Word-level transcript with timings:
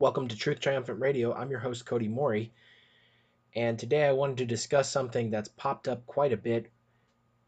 Welcome 0.00 0.28
to 0.28 0.36
Truth 0.36 0.60
Triumphant 0.60 1.00
Radio. 1.00 1.34
I'm 1.34 1.50
your 1.50 1.58
host, 1.58 1.84
Cody 1.84 2.06
Mori. 2.06 2.52
And 3.56 3.76
today 3.76 4.06
I 4.06 4.12
wanted 4.12 4.38
to 4.38 4.46
discuss 4.46 4.88
something 4.88 5.28
that's 5.28 5.48
popped 5.48 5.88
up 5.88 6.06
quite 6.06 6.32
a 6.32 6.36
bit, 6.36 6.70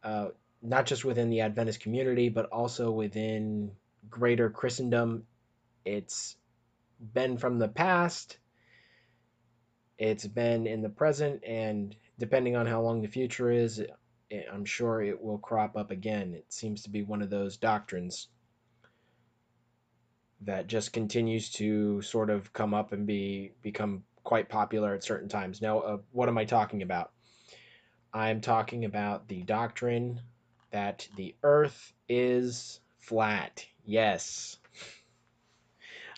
uh, 0.02 0.30
not 0.60 0.86
just 0.86 1.04
within 1.04 1.30
the 1.30 1.42
Adventist 1.42 1.78
community, 1.78 2.28
but 2.28 2.46
also 2.46 2.90
within 2.90 3.70
greater 4.10 4.50
Christendom. 4.50 5.28
It's 5.84 6.34
been 7.14 7.38
from 7.38 7.60
the 7.60 7.68
past, 7.68 8.38
it's 9.96 10.26
been 10.26 10.66
in 10.66 10.82
the 10.82 10.88
present, 10.88 11.44
and 11.44 11.94
depending 12.18 12.56
on 12.56 12.66
how 12.66 12.80
long 12.80 13.00
the 13.00 13.06
future 13.06 13.52
is, 13.52 13.80
I'm 14.52 14.64
sure 14.64 15.00
it 15.00 15.22
will 15.22 15.38
crop 15.38 15.76
up 15.76 15.92
again. 15.92 16.34
It 16.34 16.52
seems 16.52 16.82
to 16.82 16.90
be 16.90 17.04
one 17.04 17.22
of 17.22 17.30
those 17.30 17.58
doctrines 17.58 18.26
that 20.42 20.66
just 20.66 20.92
continues 20.92 21.50
to 21.50 22.00
sort 22.02 22.30
of 22.30 22.52
come 22.52 22.74
up 22.74 22.92
and 22.92 23.06
be 23.06 23.52
become 23.62 24.02
quite 24.24 24.48
popular 24.48 24.94
at 24.94 25.04
certain 25.04 25.28
times. 25.28 25.60
Now, 25.60 25.80
uh, 25.80 25.98
what 26.12 26.28
am 26.28 26.38
I 26.38 26.44
talking 26.44 26.82
about? 26.82 27.10
I'm 28.12 28.40
talking 28.40 28.84
about 28.84 29.28
the 29.28 29.42
doctrine 29.42 30.20
that 30.70 31.06
the 31.16 31.34
earth 31.42 31.92
is 32.08 32.80
flat. 32.98 33.64
Yes. 33.84 34.56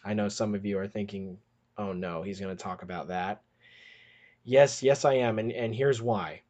I 0.05 0.15
know 0.15 0.29
some 0.29 0.55
of 0.55 0.65
you 0.65 0.79
are 0.79 0.89
thinking, 0.89 1.39
oh 1.79 1.93
no, 1.93 2.23
he's 2.23 2.41
going 2.41 2.57
to 2.57 2.63
talk 2.63 2.83
about 2.83 3.09
that. 3.09 3.43
Yes, 4.45 4.83
yes, 4.83 5.05
I 5.05 5.15
am. 5.15 5.39
And, 5.39 5.53
and 5.53 5.75
here's 5.75 6.03
why 6.03 6.43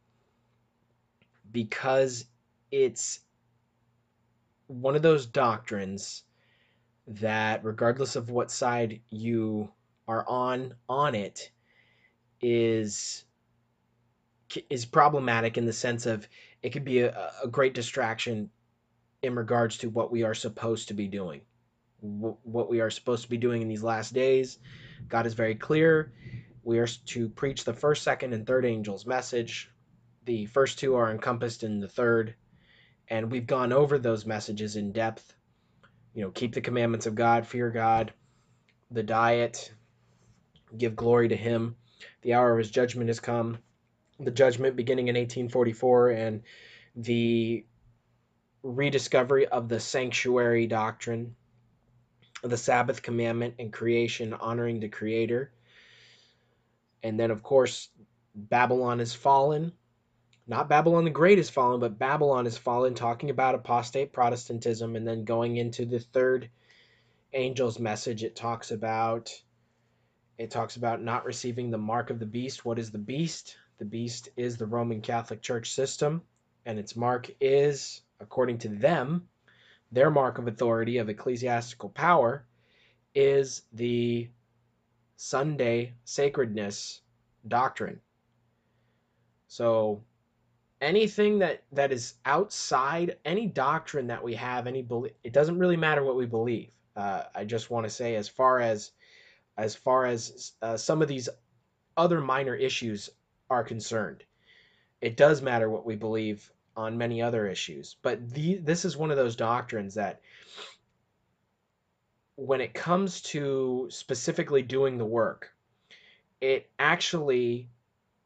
because 1.53 2.25
it's 2.71 3.19
one 4.67 4.95
of 4.95 5.01
those 5.01 5.25
doctrines 5.25 6.23
that 7.07 7.63
regardless 7.63 8.15
of 8.15 8.29
what 8.29 8.51
side 8.51 9.01
you 9.09 9.71
are 10.07 10.27
on 10.27 10.73
on 10.87 11.15
it 11.15 11.51
is 12.41 13.25
is 14.69 14.85
problematic 14.85 15.57
in 15.57 15.65
the 15.65 15.73
sense 15.73 16.05
of 16.05 16.27
it 16.61 16.69
could 16.69 16.85
be 16.85 16.99
a, 16.99 17.31
a 17.43 17.47
great 17.47 17.73
distraction 17.73 18.49
in 19.21 19.35
regards 19.35 19.77
to 19.77 19.89
what 19.89 20.11
we 20.11 20.23
are 20.23 20.33
supposed 20.33 20.89
to 20.89 20.93
be 20.93 21.07
doing. 21.07 21.41
What 22.01 22.69
we 22.69 22.81
are 22.81 22.89
supposed 22.89 23.23
to 23.23 23.29
be 23.29 23.37
doing 23.37 23.61
in 23.61 23.67
these 23.67 23.83
last 23.83 24.13
days 24.13 24.59
god 25.09 25.25
is 25.25 25.33
very 25.33 25.55
clear. 25.55 26.13
We 26.63 26.79
are 26.79 26.87
to 26.87 27.29
preach 27.29 27.65
the 27.65 27.73
first 27.73 28.03
second 28.03 28.33
and 28.33 28.47
third 28.47 28.65
angels 28.65 29.05
message. 29.05 29.69
The 30.25 30.45
first 30.45 30.79
two 30.79 30.95
are 30.95 31.11
encompassed 31.11 31.63
in 31.63 31.79
the 31.79 31.89
third 31.89 32.35
and 33.09 33.29
we've 33.29 33.47
gone 33.47 33.73
over 33.73 33.97
those 33.97 34.25
messages 34.25 34.77
in 34.77 34.93
depth 34.93 35.33
you 36.13 36.21
know, 36.21 36.31
keep 36.31 36.53
the 36.53 36.61
commandments 36.61 37.05
of 37.05 37.15
God, 37.15 37.47
fear 37.47 37.69
God, 37.69 38.13
the 38.91 39.03
diet, 39.03 39.71
give 40.77 40.95
glory 40.95 41.27
to 41.29 41.35
Him. 41.35 41.75
The 42.21 42.33
hour 42.33 42.51
of 42.51 42.59
His 42.59 42.71
judgment 42.71 43.09
has 43.09 43.19
come. 43.19 43.57
The 44.19 44.31
judgment 44.31 44.75
beginning 44.75 45.07
in 45.07 45.15
1844 45.15 46.09
and 46.11 46.43
the 46.95 47.65
rediscovery 48.61 49.47
of 49.47 49.67
the 49.67 49.79
sanctuary 49.79 50.67
doctrine, 50.67 51.35
the 52.43 52.57
Sabbath 52.57 53.01
commandment 53.01 53.55
and 53.59 53.73
creation, 53.73 54.33
honoring 54.33 54.79
the 54.79 54.89
Creator. 54.89 55.51
And 57.01 57.19
then, 57.19 57.31
of 57.31 57.41
course, 57.41 57.89
Babylon 58.35 58.99
has 58.99 59.13
fallen 59.13 59.73
not 60.45 60.69
Babylon 60.69 61.05
the 61.05 61.09
Great 61.09 61.37
has 61.37 61.49
fallen, 61.49 61.79
but 61.79 61.97
Babylon 61.97 62.45
has 62.45 62.57
fallen, 62.57 62.93
talking 62.93 63.29
about 63.29 63.55
apostate 63.55 64.11
Protestantism, 64.11 64.95
and 64.95 65.07
then 65.07 65.23
going 65.23 65.57
into 65.57 65.85
the 65.85 65.99
third 65.99 66.49
angel's 67.33 67.79
message, 67.79 68.23
it 68.23 68.35
talks 68.35 68.71
about 68.71 69.31
it 70.37 70.49
talks 70.49 70.75
about 70.75 71.01
not 71.01 71.25
receiving 71.25 71.69
the 71.69 71.77
mark 71.77 72.09
of 72.09 72.19
the 72.19 72.25
beast. 72.25 72.65
What 72.65 72.79
is 72.79 72.91
the 72.91 72.97
beast? 72.97 73.55
The 73.77 73.85
beast 73.85 74.29
is 74.35 74.57
the 74.57 74.65
Roman 74.65 75.01
Catholic 75.01 75.41
Church 75.41 75.71
system, 75.71 76.23
and 76.65 76.79
its 76.79 76.95
mark 76.95 77.29
is, 77.39 78.01
according 78.19 78.57
to 78.59 78.69
them, 78.69 79.27
their 79.91 80.09
mark 80.09 80.39
of 80.39 80.47
authority 80.47 80.97
of 80.97 81.09
ecclesiastical 81.09 81.89
power 81.89 82.45
is 83.13 83.61
the 83.73 84.27
Sunday 85.15 85.93
sacredness 86.03 87.01
doctrine. 87.47 87.99
So 89.47 90.03
anything 90.83 91.39
that 91.39 91.63
that 91.71 91.91
is 91.91 92.15
outside 92.25 93.17
any 93.25 93.47
doctrine 93.47 94.07
that 94.07 94.23
we 94.23 94.33
have 94.35 94.67
any 94.67 94.81
belief 94.81 95.13
it 95.23 95.33
doesn't 95.33 95.57
really 95.57 95.77
matter 95.77 96.03
what 96.03 96.15
we 96.15 96.25
believe. 96.25 96.69
Uh, 96.95 97.23
i 97.33 97.43
just 97.43 97.71
want 97.71 97.83
to 97.85 97.89
say 97.89 98.15
as 98.15 98.27
far 98.27 98.59
as 98.59 98.91
as 99.57 99.75
far 99.75 100.05
as 100.05 100.53
uh, 100.61 100.77
some 100.77 101.01
of 101.01 101.07
these 101.07 101.29
other 101.97 102.21
minor 102.21 102.55
issues 102.55 103.09
are 103.49 103.63
concerned 103.63 104.23
it 105.01 105.17
does 105.17 105.41
matter 105.41 105.69
what 105.69 105.85
we 105.85 105.95
believe 105.95 106.49
on 106.75 106.97
many 106.97 107.21
other 107.21 107.47
issues. 107.47 107.97
But 108.01 108.29
the, 108.31 108.55
this 108.55 108.85
is 108.85 108.97
one 108.97 109.11
of 109.11 109.17
those 109.17 109.35
doctrines 109.35 109.93
that 109.95 110.21
when 112.35 112.61
it 112.61 112.73
comes 112.73 113.21
to 113.21 113.87
specifically 113.91 114.61
doing 114.61 114.97
the 114.97 115.05
work 115.05 115.53
it 116.41 116.69
actually 116.79 117.69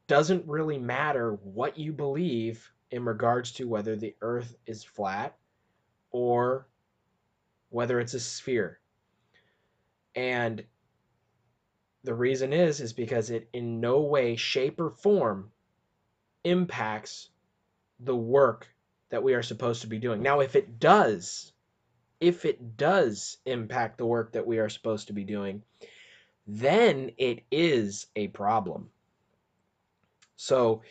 doesn't 0.08 0.46
really 0.46 0.78
matter 0.78 1.34
what 1.44 1.78
you 1.78 1.92
believe 1.92 2.72
in 2.90 3.04
regards 3.04 3.52
to 3.52 3.68
whether 3.68 3.94
the 3.94 4.16
earth 4.22 4.56
is 4.66 4.82
flat 4.82 5.36
or 6.10 6.66
whether 7.68 8.00
it's 8.00 8.14
a 8.14 8.20
sphere. 8.20 8.80
And 10.16 10.64
the 12.04 12.14
reason 12.14 12.52
is 12.52 12.80
is 12.80 12.92
because 12.92 13.30
it 13.30 13.48
in 13.52 13.80
no 13.80 14.00
way 14.00 14.36
shape 14.36 14.80
or 14.80 14.90
form 14.90 15.50
impacts 16.42 17.28
the 18.00 18.16
work 18.16 18.66
that 19.10 19.22
we 19.22 19.34
are 19.34 19.42
supposed 19.42 19.82
to 19.82 19.88
be 19.88 19.98
doing. 19.98 20.22
Now 20.22 20.40
if 20.40 20.56
it 20.56 20.80
does, 20.80 21.52
if 22.20 22.46
it 22.46 22.76
does 22.78 23.36
impact 23.44 23.98
the 23.98 24.06
work 24.06 24.32
that 24.32 24.46
we 24.46 24.58
are 24.58 24.70
supposed 24.70 25.08
to 25.08 25.12
be 25.12 25.24
doing, 25.24 25.62
then 26.46 27.10
it 27.18 27.44
is 27.50 28.06
a 28.16 28.28
problem. 28.28 28.88
So, 30.40 30.82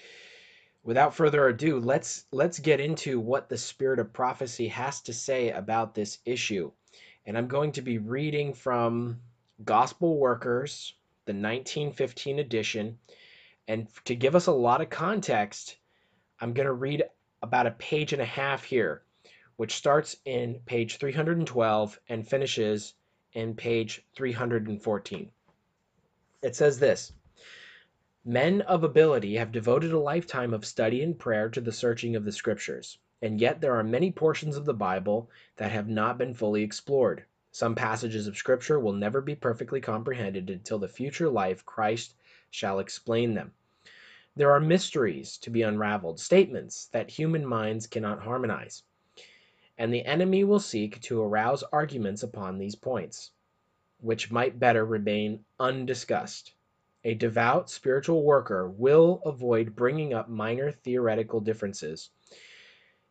without 0.83 1.15
further 1.15 1.47
ado, 1.47 1.79
let's 1.79 2.25
let's 2.31 2.59
get 2.59 2.81
into 2.81 3.17
what 3.17 3.47
the 3.47 3.57
spirit 3.57 3.97
of 3.97 4.11
prophecy 4.11 4.67
has 4.67 4.99
to 5.03 5.13
say 5.13 5.51
about 5.51 5.95
this 5.95 6.19
issue. 6.25 6.73
And 7.25 7.37
I'm 7.37 7.47
going 7.47 7.71
to 7.71 7.81
be 7.81 7.97
reading 7.97 8.53
from 8.53 9.21
Gospel 9.63 10.17
Workers, 10.17 10.93
the 11.23 11.31
1915 11.31 12.39
edition. 12.39 12.99
And 13.69 13.87
to 14.03 14.15
give 14.15 14.35
us 14.35 14.47
a 14.47 14.51
lot 14.51 14.81
of 14.81 14.89
context, 14.89 15.77
I'm 16.41 16.51
going 16.51 16.67
to 16.67 16.73
read 16.73 17.05
about 17.41 17.67
a 17.67 17.71
page 17.71 18.11
and 18.11 18.21
a 18.21 18.25
half 18.25 18.65
here, 18.65 19.03
which 19.55 19.75
starts 19.75 20.17
in 20.25 20.59
page 20.65 20.97
312 20.97 21.97
and 22.09 22.27
finishes 22.27 22.95
in 23.31 23.55
page 23.55 24.03
314. 24.13 25.31
It 26.41 26.55
says 26.55 26.79
this 26.79 27.13
Men 28.29 28.59
of 28.63 28.83
ability 28.83 29.35
have 29.35 29.53
devoted 29.53 29.93
a 29.93 29.99
lifetime 29.99 30.53
of 30.53 30.65
study 30.65 31.01
and 31.01 31.17
prayer 31.17 31.47
to 31.47 31.61
the 31.61 31.71
searching 31.71 32.13
of 32.13 32.25
the 32.25 32.33
Scriptures, 32.33 32.97
and 33.21 33.39
yet 33.39 33.61
there 33.61 33.73
are 33.73 33.85
many 33.85 34.11
portions 34.11 34.57
of 34.57 34.65
the 34.65 34.73
Bible 34.73 35.29
that 35.55 35.71
have 35.71 35.87
not 35.87 36.17
been 36.17 36.33
fully 36.33 36.61
explored. 36.61 37.23
Some 37.53 37.73
passages 37.73 38.27
of 38.27 38.35
Scripture 38.35 38.81
will 38.81 38.91
never 38.91 39.21
be 39.21 39.33
perfectly 39.33 39.79
comprehended 39.79 40.49
until 40.49 40.77
the 40.77 40.89
future 40.89 41.29
life 41.29 41.65
Christ 41.65 42.15
shall 42.51 42.79
explain 42.79 43.33
them. 43.33 43.53
There 44.35 44.51
are 44.51 44.59
mysteries 44.59 45.37
to 45.37 45.49
be 45.49 45.61
unraveled, 45.61 46.19
statements 46.19 46.87
that 46.87 47.11
human 47.11 47.45
minds 47.45 47.87
cannot 47.87 48.23
harmonize, 48.23 48.83
and 49.77 49.93
the 49.93 50.03
enemy 50.03 50.43
will 50.43 50.59
seek 50.59 50.99
to 51.03 51.21
arouse 51.21 51.63
arguments 51.71 52.23
upon 52.23 52.57
these 52.57 52.75
points, 52.75 53.31
which 54.01 54.31
might 54.31 54.59
better 54.59 54.83
remain 54.83 55.45
undiscussed. 55.61 56.51
A 57.07 57.13
devout 57.13 57.69
spiritual 57.69 58.21
worker 58.25 58.69
will 58.69 59.21
avoid 59.23 59.77
bringing 59.77 60.13
up 60.13 60.27
minor 60.27 60.73
theoretical 60.73 61.39
differences 61.39 62.09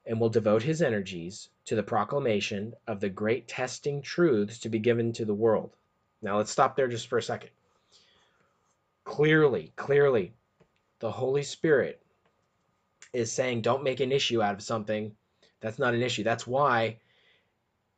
and 0.05 0.21
will 0.21 0.29
devote 0.29 0.63
his 0.63 0.83
energies 0.83 1.49
to 1.65 1.75
the 1.75 1.83
proclamation 1.83 2.75
of 2.87 3.01
the 3.01 3.09
great 3.09 3.49
testing 3.49 4.03
truths 4.03 4.59
to 4.59 4.69
be 4.69 4.81
given 4.81 5.15
to 5.15 5.25
the 5.25 5.33
world. 5.33 5.75
Now 6.21 6.37
let's 6.37 6.51
stop 6.51 6.77
there 6.77 6.89
just 6.89 7.09
for 7.09 7.17
a 7.17 7.23
second. 7.23 7.49
Clearly, 9.05 9.73
clearly, 9.77 10.35
the 10.99 11.11
Holy 11.11 11.43
Spirit 11.43 12.03
is 13.15 13.33
saying 13.33 13.63
don't 13.63 13.83
make 13.83 14.01
an 14.01 14.13
issue 14.13 14.43
out 14.43 14.53
of 14.53 14.63
something 14.63 15.17
that's 15.61 15.79
not 15.79 15.95
an 15.95 16.03
issue. 16.03 16.23
That's 16.23 16.47
why 16.47 16.99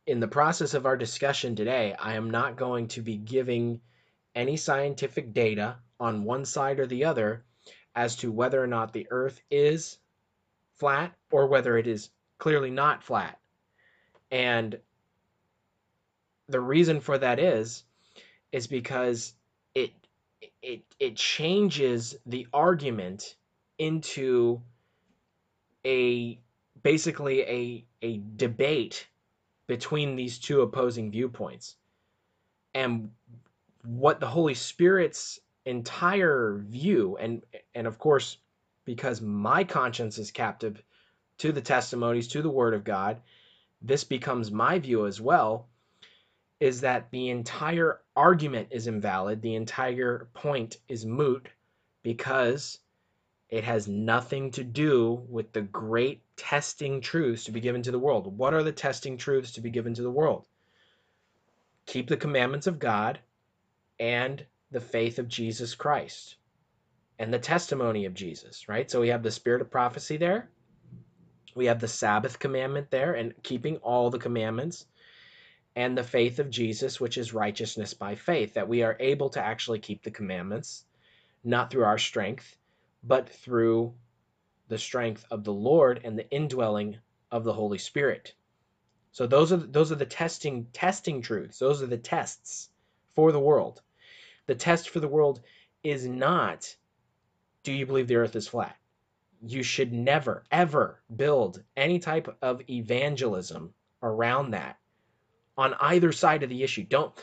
in 0.07 0.21
the 0.21 0.29
process 0.29 0.75
of 0.75 0.87
our 0.87 0.97
discussion 0.97 1.57
today, 1.57 1.97
I 1.99 2.15
am 2.15 2.31
not 2.31 2.55
going 2.55 2.87
to 2.87 3.03
be 3.03 3.17
giving 3.17 3.81
any 4.37 4.57
scientific 4.57 5.33
data 5.33 5.79
on 6.01 6.25
one 6.25 6.45
side 6.45 6.79
or 6.79 6.87
the 6.87 7.05
other 7.05 7.45
as 7.95 8.17
to 8.17 8.31
whether 8.31 8.63
or 8.63 8.67
not 8.67 8.93
the 8.93 9.07
earth 9.11 9.41
is 9.51 9.99
flat 10.77 11.13
or 11.31 11.47
whether 11.47 11.77
it 11.77 11.87
is 11.87 12.11
clearly 12.39 12.71
not 12.71 13.03
flat. 13.03 13.39
And 14.31 14.79
the 16.49 16.61
reason 16.61 17.01
for 17.01 17.19
that 17.19 17.39
is 17.39 17.85
is 18.53 18.67
because 18.67 19.35
it 19.75 19.93
it 20.63 20.83
it 20.99 21.17
changes 21.17 22.17
the 22.27 22.47
argument 22.53 23.37
into 23.79 24.61
a 25.85 26.39
basically 26.83 27.43
a 27.43 27.85
a 28.03 28.23
debate 28.37 29.07
between 29.67 30.17
these 30.17 30.39
two 30.39 30.63
opposing 30.63 31.11
viewpoints 31.11 31.77
and 32.75 33.11
what 33.85 34.21
the 34.21 34.27
holy 34.27 34.55
spirit's 34.55 35.41
entire 35.65 36.63
view 36.67 37.17
and 37.19 37.43
and 37.75 37.87
of 37.87 37.99
course 37.99 38.39
because 38.85 39.21
my 39.21 39.65
conscience 39.65 40.19
is 40.19 40.31
captive 40.31 40.83
to 41.39 41.53
the 41.53 41.61
testimonies 41.61 42.29
to 42.29 42.43
the 42.43 42.51
word 42.51 42.75
of 42.75 42.85
god 42.85 43.21
this 43.83 44.05
becomes 44.05 44.51
my 44.51 44.79
view 44.79 45.07
as 45.07 45.21
well 45.21 45.69
is 46.61 46.81
that 46.81 47.11
the 47.11 47.29
entire 47.29 48.01
argument 48.17 48.69
is 48.71 48.87
invalid 48.87 49.43
the 49.43 49.55
entire 49.55 50.29
point 50.35 50.79
is 50.89 51.05
moot 51.05 51.49
because 52.03 52.79
it 53.51 53.65
has 53.65 53.89
nothing 53.89 54.51
to 54.51 54.65
do 54.65 55.25
with 55.29 55.53
the 55.53 55.63
great 55.63 56.21
testing 56.37 57.01
truths 57.01 57.45
to 57.45 57.53
be 57.53 57.61
given 57.61 57.83
to 57.83 57.91
the 57.91 57.99
world. 57.99 58.37
What 58.37 58.53
are 58.53 58.63
the 58.63 58.73
testing 58.73 59.17
truths 59.17 59.53
to 59.53 59.61
be 59.61 59.71
given 59.71 59.95
to 59.95 60.03
the 60.03 60.11
world? 60.11 60.47
Keep 61.87 62.09
the 62.09 62.17
commandments 62.17 62.67
of 62.67 62.79
God 62.79 63.19
and 63.99 64.45
the 64.71 64.81
faith 64.81 65.19
of 65.19 65.29
Jesus 65.29 65.75
Christ 65.75 66.37
and 67.19 67.33
the 67.33 67.39
testimony 67.39 68.05
of 68.05 68.15
Jesus, 68.15 68.69
right? 68.69 68.91
So 68.91 69.01
we 69.01 69.09
have 69.09 69.23
the 69.23 69.31
spirit 69.31 69.61
of 69.61 69.71
prophecy 69.71 70.17
there. 70.17 70.51
We 71.55 71.67
have 71.67 71.81
the 71.81 71.89
Sabbath 71.89 72.39
commandment 72.39 72.91
there 72.91 73.15
and 73.15 73.35
keeping 73.43 73.79
all 73.79 74.11
the 74.11 74.19
commandments 74.19 74.87
and 75.75 75.97
the 75.97 76.05
faith 76.05 76.39
of 76.39 76.51
Jesus, 76.51 77.01
which 77.01 77.19
is 77.19 77.33
righteousness 77.33 77.95
by 77.95 78.15
faith, 78.15 78.55
that 78.55 78.69
we 78.69 78.83
are 78.83 78.97
able 79.01 79.31
to 79.31 79.45
actually 79.45 79.79
keep 79.79 80.03
the 80.03 80.11
commandments, 80.11 80.85
not 81.45 81.71
through 81.71 81.85
our 81.85 81.99
strength, 81.99 82.57
but 83.03 83.29
through 83.29 83.95
the 84.69 84.79
strength 84.79 85.25
of 85.31 85.45
the 85.45 85.53
Lord 85.53 86.01
and 86.05 86.19
the 86.19 86.29
indwelling 86.31 86.99
of 87.31 87.45
the 87.45 87.53
Holy 87.53 87.79
Spirit. 87.79 88.35
So 89.13 89.27
those 89.27 89.53
are 89.53 89.57
those 89.57 89.91
are 89.91 89.97
the 89.97 90.07
testing 90.07 90.67
testing 90.73 91.23
truths. 91.23 91.59
Those 91.59 91.83
are 91.83 91.87
the 91.87 91.99
tests 91.99 92.71
for 93.15 93.33
the 93.33 93.41
world. 93.41 93.83
The 94.49 94.55
test 94.55 94.89
for 94.89 94.99
the 94.99 95.07
world 95.07 95.41
is 95.85 96.07
not 96.07 96.75
do 97.63 97.73
you 97.73 97.85
believe 97.85 98.09
the 98.09 98.17
earth 98.17 98.35
is 98.35 98.49
flat? 98.49 98.77
You 99.47 99.63
should 99.63 99.93
never 99.93 100.43
ever 100.51 101.03
build 101.15 101.63
any 101.77 101.99
type 101.99 102.35
of 102.41 102.63
evangelism 102.69 103.75
around 104.03 104.53
that 104.53 104.79
on 105.59 105.75
either 105.81 106.13
side 106.13 106.43
of 106.43 106.49
the 106.49 106.63
issue. 106.63 106.83
Don't 106.83 107.15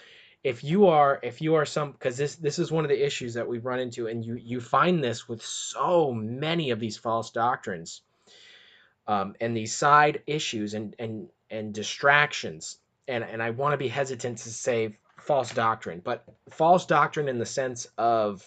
if 0.43 0.63
you 0.63 0.85
are 0.85 1.19
if 1.23 1.41
you 1.41 1.55
are 1.55 1.65
some 1.65 1.93
because 1.93 2.15
this 2.15 2.35
this 2.35 2.59
is 2.59 2.71
one 2.71 2.85
of 2.85 2.89
the 2.89 3.05
issues 3.05 3.33
that 3.33 3.47
we've 3.47 3.65
run 3.65 3.79
into 3.79 4.05
and 4.05 4.23
you 4.23 4.35
you 4.35 4.61
find 4.61 5.03
this 5.03 5.27
with 5.27 5.43
so 5.43 6.13
many 6.13 6.69
of 6.69 6.79
these 6.79 6.97
false 6.97 7.31
doctrines 7.31 8.03
um, 9.07 9.33
and 9.41 9.57
these 9.57 9.73
side 9.73 10.21
issues 10.27 10.75
and 10.75 10.95
and 10.99 11.29
and 11.49 11.73
distractions 11.73 12.77
and 13.07 13.23
and 13.23 13.41
I 13.41 13.49
want 13.49 13.73
to 13.73 13.77
be 13.77 13.87
hesitant 13.87 14.37
to 14.39 14.53
say 14.53 14.99
false 15.25 15.53
doctrine 15.53 16.01
but 16.03 16.23
false 16.49 16.85
doctrine 16.85 17.27
in 17.27 17.39
the 17.39 17.45
sense 17.45 17.87
of 17.97 18.43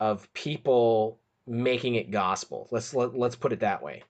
of 0.00 0.32
people 0.32 1.18
making 1.46 1.94
it 1.94 2.10
gospel 2.10 2.68
let's 2.70 2.94
let, 2.94 3.16
let's 3.16 3.36
put 3.36 3.52
it 3.52 3.60
that 3.60 3.82
way 3.82 4.02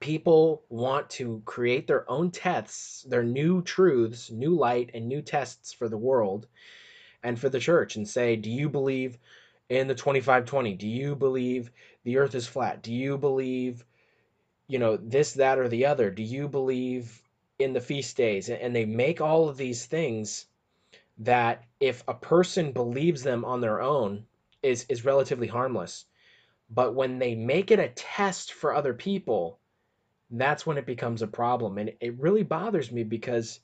people 0.00 0.62
want 0.68 1.10
to 1.10 1.42
create 1.44 1.86
their 1.86 2.08
own 2.10 2.30
tests, 2.30 3.02
their 3.02 3.22
new 3.22 3.62
truths, 3.62 4.30
new 4.30 4.54
light, 4.54 4.90
and 4.94 5.08
new 5.08 5.22
tests 5.22 5.72
for 5.72 5.88
the 5.88 5.96
world 5.96 6.46
and 7.22 7.38
for 7.38 7.48
the 7.48 7.58
church 7.58 7.96
and 7.96 8.08
say, 8.08 8.36
Do 8.36 8.50
you 8.50 8.68
believe 8.68 9.18
in 9.68 9.88
the 9.88 9.94
2520? 9.94 10.74
Do 10.74 10.86
you 10.86 11.16
believe 11.16 11.70
the 12.04 12.18
earth 12.18 12.34
is 12.34 12.46
flat? 12.46 12.82
Do 12.82 12.92
you 12.92 13.18
believe, 13.18 13.84
you 14.68 14.78
know, 14.78 14.96
this, 14.96 15.32
that, 15.34 15.58
or 15.58 15.68
the 15.68 15.86
other? 15.86 16.10
Do 16.10 16.22
you 16.22 16.48
believe 16.48 17.20
in 17.58 17.72
the 17.72 17.80
feast 17.80 18.16
days? 18.16 18.48
And 18.48 18.74
they 18.74 18.84
make 18.84 19.20
all 19.20 19.48
of 19.48 19.56
these 19.56 19.86
things 19.86 20.46
that 21.18 21.64
if 21.80 22.04
a 22.06 22.14
person 22.14 22.72
believes 22.72 23.22
them 23.22 23.44
on 23.44 23.60
their 23.60 23.80
own 23.80 24.24
is 24.62 24.86
is 24.88 25.04
relatively 25.04 25.46
harmless 25.46 26.04
but 26.70 26.94
when 26.94 27.18
they 27.18 27.34
make 27.34 27.70
it 27.70 27.78
a 27.78 27.88
test 27.88 28.52
for 28.52 28.74
other 28.74 28.94
people 28.94 29.58
that's 30.30 30.66
when 30.66 30.78
it 30.78 30.86
becomes 30.86 31.22
a 31.22 31.26
problem. 31.26 31.78
And 31.78 31.92
it 32.00 32.18
really 32.18 32.42
bothers 32.42 32.92
me 32.92 33.02
because 33.02 33.60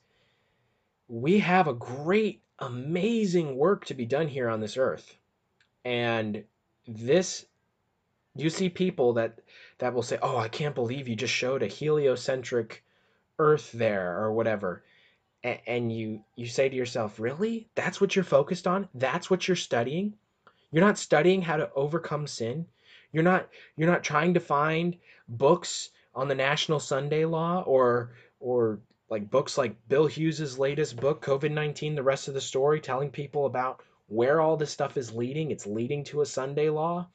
we 1.07 1.39
have 1.39 1.67
a 1.67 1.73
great, 1.73 2.41
amazing 2.59 3.55
work 3.55 3.85
to 3.85 3.93
be 3.93 4.05
done 4.05 4.27
here 4.27 4.49
on 4.49 4.61
this 4.61 4.77
earth. 4.77 5.15
And 5.83 6.43
this, 6.87 7.45
you 8.35 8.49
see 8.49 8.69
people 8.69 9.13
that, 9.13 9.39
that 9.77 9.93
will 9.93 10.01
say, 10.01 10.17
oh, 10.21 10.37
I 10.37 10.47
can't 10.47 10.75
believe 10.75 11.07
you 11.07 11.15
just 11.15 11.33
showed 11.33 11.61
a 11.61 11.67
heliocentric 11.67 12.83
earth 13.39 13.71
there 13.71 14.17
or 14.19 14.33
whatever. 14.33 14.83
And 15.43 15.91
you, 15.91 16.23
you 16.35 16.47
say 16.47 16.69
to 16.69 16.75
yourself, 16.75 17.19
really? 17.19 17.69
That's 17.75 18.01
what 18.01 18.15
you're 18.15 18.25
focused 18.25 18.65
on? 18.65 18.89
That's 18.95 19.29
what 19.29 19.47
you're 19.47 19.55
studying? 19.55 20.15
You're 20.71 20.83
not 20.83 20.97
studying 20.97 21.41
how 21.41 21.57
to 21.57 21.71
overcome 21.75 22.25
sin. 22.25 22.65
You're 23.11 23.23
not, 23.23 23.49
you're 23.77 23.89
not 23.89 24.03
trying 24.03 24.33
to 24.33 24.39
find 24.39 24.97
books 25.27 25.89
on 26.15 26.27
the 26.27 26.35
National 26.35 26.79
Sunday 26.79 27.25
Law 27.25 27.61
or 27.61 28.13
or 28.39 28.79
like 29.09 29.29
books 29.29 29.57
like 29.57 29.87
Bill 29.87 30.07
Hughes's 30.07 30.57
latest 30.57 30.97
book, 30.97 31.23
COVID 31.23 31.51
19, 31.51 31.95
the 31.95 32.03
rest 32.03 32.27
of 32.27 32.33
the 32.33 32.41
story, 32.41 32.79
telling 32.79 33.11
people 33.11 33.45
about 33.45 33.81
where 34.07 34.39
all 34.39 34.57
this 34.57 34.71
stuff 34.71 34.97
is 34.97 35.13
leading. 35.13 35.51
It's 35.51 35.67
leading 35.67 36.03
to 36.05 36.21
a 36.21 36.25
Sunday 36.25 36.69
law, 36.69 37.07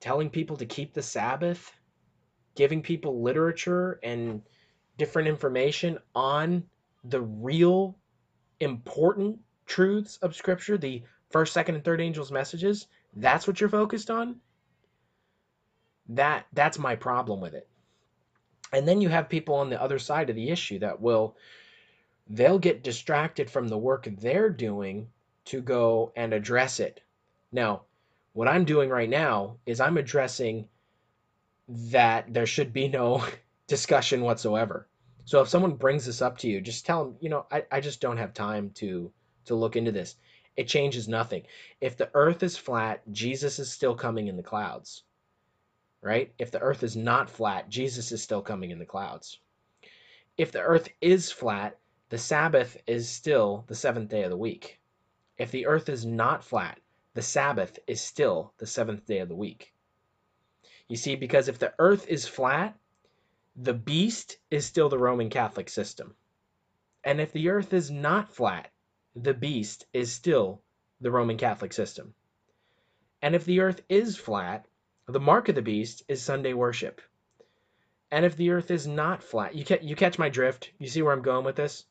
telling 0.00 0.30
people 0.30 0.56
to 0.58 0.66
keep 0.66 0.94
the 0.94 1.02
Sabbath, 1.02 1.72
giving 2.54 2.82
people 2.82 3.22
literature 3.22 3.98
and 4.02 4.42
different 4.98 5.28
information 5.28 5.98
on 6.14 6.64
the 7.04 7.20
real 7.20 7.96
important 8.60 9.38
truths 9.66 10.18
of 10.18 10.36
Scripture, 10.36 10.78
the 10.78 11.02
first, 11.30 11.52
second, 11.52 11.74
and 11.74 11.84
third 11.84 12.00
angels' 12.00 12.32
messages. 12.32 12.86
That's 13.14 13.46
what 13.46 13.60
you're 13.60 13.68
focused 13.68 14.10
on. 14.10 14.36
That 16.08 16.46
that's 16.52 16.78
my 16.78 16.96
problem 16.96 17.40
with 17.40 17.54
it. 17.54 17.68
And 18.72 18.86
then 18.86 19.00
you 19.00 19.08
have 19.08 19.28
people 19.28 19.54
on 19.54 19.70
the 19.70 19.80
other 19.80 19.98
side 19.98 20.30
of 20.30 20.36
the 20.36 20.50
issue 20.50 20.78
that 20.80 21.00
will 21.00 21.36
they'll 22.28 22.58
get 22.58 22.82
distracted 22.82 23.50
from 23.50 23.68
the 23.68 23.78
work 23.78 24.08
they're 24.18 24.50
doing 24.50 25.08
to 25.44 25.60
go 25.60 26.12
and 26.16 26.32
address 26.32 26.80
it. 26.80 27.00
Now, 27.50 27.82
what 28.32 28.48
I'm 28.48 28.64
doing 28.64 28.88
right 28.88 29.08
now 29.08 29.56
is 29.66 29.80
I'm 29.80 29.98
addressing 29.98 30.68
that 31.68 32.32
there 32.32 32.46
should 32.46 32.72
be 32.72 32.88
no 32.88 33.24
discussion 33.66 34.22
whatsoever. 34.22 34.88
So 35.24 35.40
if 35.40 35.48
someone 35.48 35.76
brings 35.76 36.06
this 36.06 36.22
up 36.22 36.38
to 36.38 36.48
you, 36.48 36.60
just 36.60 36.84
tell 36.84 37.04
them, 37.04 37.16
you 37.20 37.28
know, 37.28 37.46
I, 37.50 37.64
I 37.70 37.80
just 37.80 38.00
don't 38.00 38.18
have 38.18 38.34
time 38.34 38.70
to 38.76 39.12
to 39.46 39.54
look 39.54 39.76
into 39.76 39.92
this. 39.92 40.16
It 40.56 40.68
changes 40.68 41.08
nothing. 41.08 41.42
If 41.80 41.96
the 41.96 42.10
earth 42.14 42.42
is 42.42 42.56
flat, 42.56 43.02
Jesus 43.10 43.58
is 43.58 43.72
still 43.72 43.94
coming 43.94 44.28
in 44.28 44.36
the 44.36 44.42
clouds 44.42 45.04
right? 46.02 46.34
If 46.38 46.50
the 46.50 46.60
earth 46.60 46.82
is 46.82 46.96
not 46.96 47.30
flat, 47.30 47.68
Jesus 47.68 48.12
is 48.12 48.22
still 48.22 48.42
coming 48.42 48.70
in 48.70 48.78
the 48.78 48.84
clouds. 48.84 49.38
If 50.36 50.50
the 50.52 50.60
earth 50.60 50.88
is 51.00 51.30
flat, 51.30 51.78
the 52.08 52.18
Sabbath 52.18 52.76
is 52.86 53.08
still 53.08 53.64
the 53.68 53.74
seventh 53.74 54.10
day 54.10 54.24
of 54.24 54.30
the 54.30 54.36
week. 54.36 54.80
If 55.38 55.50
the 55.50 55.66
earth 55.66 55.88
is 55.88 56.04
not 56.04 56.44
flat, 56.44 56.78
the 57.14 57.22
Sabbath 57.22 57.78
is 57.86 58.00
still 58.00 58.52
the 58.58 58.66
seventh 58.66 59.06
day 59.06 59.20
of 59.20 59.28
the 59.28 59.36
week. 59.36 59.72
You 60.88 60.96
see, 60.96 61.14
because 61.14 61.48
if 61.48 61.58
the 61.58 61.72
earth 61.78 62.06
is 62.08 62.26
flat, 62.26 62.76
the 63.56 63.74
beast 63.74 64.38
is 64.50 64.64
still 64.64 64.88
the 64.88 64.98
Roman 64.98 65.28
Catholic 65.28 65.68
system. 65.68 66.14
And 67.04 67.20
if 67.20 67.32
the 67.32 67.50
earth 67.50 67.72
is 67.72 67.90
not 67.90 68.34
flat, 68.34 68.70
the 69.14 69.34
beast 69.34 69.86
is 69.92 70.12
still 70.12 70.62
the 71.00 71.10
Roman 71.10 71.36
Catholic 71.36 71.72
system. 71.72 72.14
And 73.20 73.34
if 73.34 73.44
the 73.44 73.60
earth 73.60 73.82
is 73.88 74.16
flat, 74.16 74.66
the 75.06 75.20
mark 75.20 75.48
of 75.48 75.54
the 75.54 75.62
beast 75.62 76.02
is 76.08 76.22
Sunday 76.22 76.54
worship. 76.54 77.02
And 78.10 78.24
if 78.24 78.36
the 78.36 78.50
earth 78.50 78.70
is 78.70 78.86
not 78.86 79.22
flat, 79.22 79.54
you, 79.54 79.64
you 79.82 79.96
catch 79.96 80.18
my 80.18 80.28
drift? 80.28 80.70
You 80.78 80.88
see 80.88 81.02
where 81.02 81.12
I'm 81.12 81.22
going 81.22 81.44
with 81.44 81.56
this? 81.56 81.84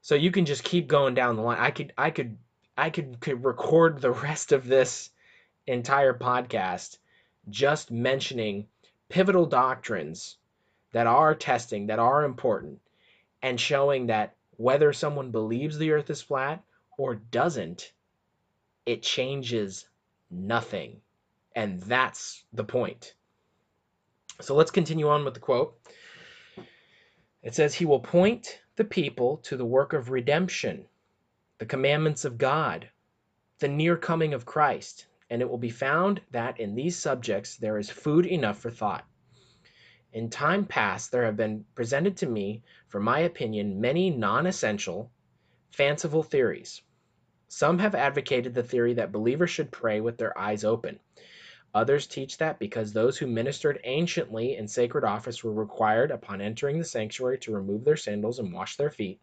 So 0.00 0.14
you 0.14 0.30
can 0.30 0.46
just 0.46 0.64
keep 0.64 0.86
going 0.86 1.14
down 1.14 1.36
the 1.36 1.42
line. 1.42 1.58
I 1.58 1.70
could 1.70 1.92
I 1.98 2.10
could 2.10 2.38
I 2.76 2.90
could, 2.90 3.20
could 3.20 3.44
record 3.44 4.00
the 4.00 4.12
rest 4.12 4.52
of 4.52 4.66
this 4.66 5.10
entire 5.66 6.14
podcast 6.14 6.98
just 7.50 7.90
mentioning 7.90 8.68
pivotal 9.08 9.46
doctrines 9.46 10.38
that 10.92 11.06
are 11.06 11.34
testing, 11.34 11.86
that 11.86 11.98
are 11.98 12.24
important, 12.24 12.80
and 13.42 13.60
showing 13.60 14.06
that 14.06 14.34
whether 14.56 14.92
someone 14.92 15.30
believes 15.30 15.78
the 15.78 15.92
earth 15.92 16.10
is 16.10 16.22
flat 16.22 16.62
or 16.96 17.14
doesn't, 17.16 17.92
it 18.86 19.02
changes 19.02 19.88
nothing. 20.30 21.00
And 21.54 21.80
that's 21.82 22.44
the 22.52 22.64
point. 22.64 23.14
So 24.40 24.54
let's 24.54 24.70
continue 24.70 25.08
on 25.08 25.24
with 25.24 25.34
the 25.34 25.40
quote. 25.40 25.78
It 27.42 27.54
says, 27.54 27.74
He 27.74 27.84
will 27.84 28.00
point 28.00 28.60
the 28.76 28.84
people 28.84 29.38
to 29.38 29.56
the 29.56 29.64
work 29.64 29.92
of 29.92 30.10
redemption, 30.10 30.86
the 31.58 31.66
commandments 31.66 32.24
of 32.24 32.38
God, 32.38 32.88
the 33.58 33.68
near 33.68 33.96
coming 33.96 34.34
of 34.34 34.46
Christ, 34.46 35.06
and 35.30 35.42
it 35.42 35.48
will 35.48 35.58
be 35.58 35.70
found 35.70 36.20
that 36.30 36.60
in 36.60 36.74
these 36.74 36.96
subjects 36.96 37.56
there 37.56 37.78
is 37.78 37.90
food 37.90 38.26
enough 38.26 38.58
for 38.58 38.70
thought. 38.70 39.04
In 40.12 40.30
time 40.30 40.64
past, 40.64 41.12
there 41.12 41.24
have 41.24 41.36
been 41.36 41.66
presented 41.74 42.16
to 42.18 42.26
me, 42.26 42.62
for 42.86 42.98
my 42.98 43.18
opinion, 43.20 43.80
many 43.80 44.08
non 44.08 44.46
essential, 44.46 45.10
fanciful 45.70 46.22
theories. 46.22 46.80
Some 47.46 47.78
have 47.78 47.94
advocated 47.94 48.54
the 48.54 48.62
theory 48.62 48.94
that 48.94 49.12
believers 49.12 49.50
should 49.50 49.70
pray 49.70 50.00
with 50.00 50.16
their 50.16 50.36
eyes 50.38 50.64
open. 50.64 51.00
Others 51.74 52.06
teach 52.06 52.38
that 52.38 52.58
because 52.58 52.92
those 52.92 53.18
who 53.18 53.26
ministered 53.26 53.80
anciently 53.84 54.56
in 54.56 54.66
sacred 54.66 55.04
office 55.04 55.44
were 55.44 55.52
required 55.52 56.10
upon 56.10 56.40
entering 56.40 56.78
the 56.78 56.84
sanctuary 56.84 57.38
to 57.40 57.52
remove 57.52 57.84
their 57.84 57.96
sandals 57.96 58.38
and 58.38 58.50
wash 58.52 58.76
their 58.76 58.90
feet, 58.90 59.20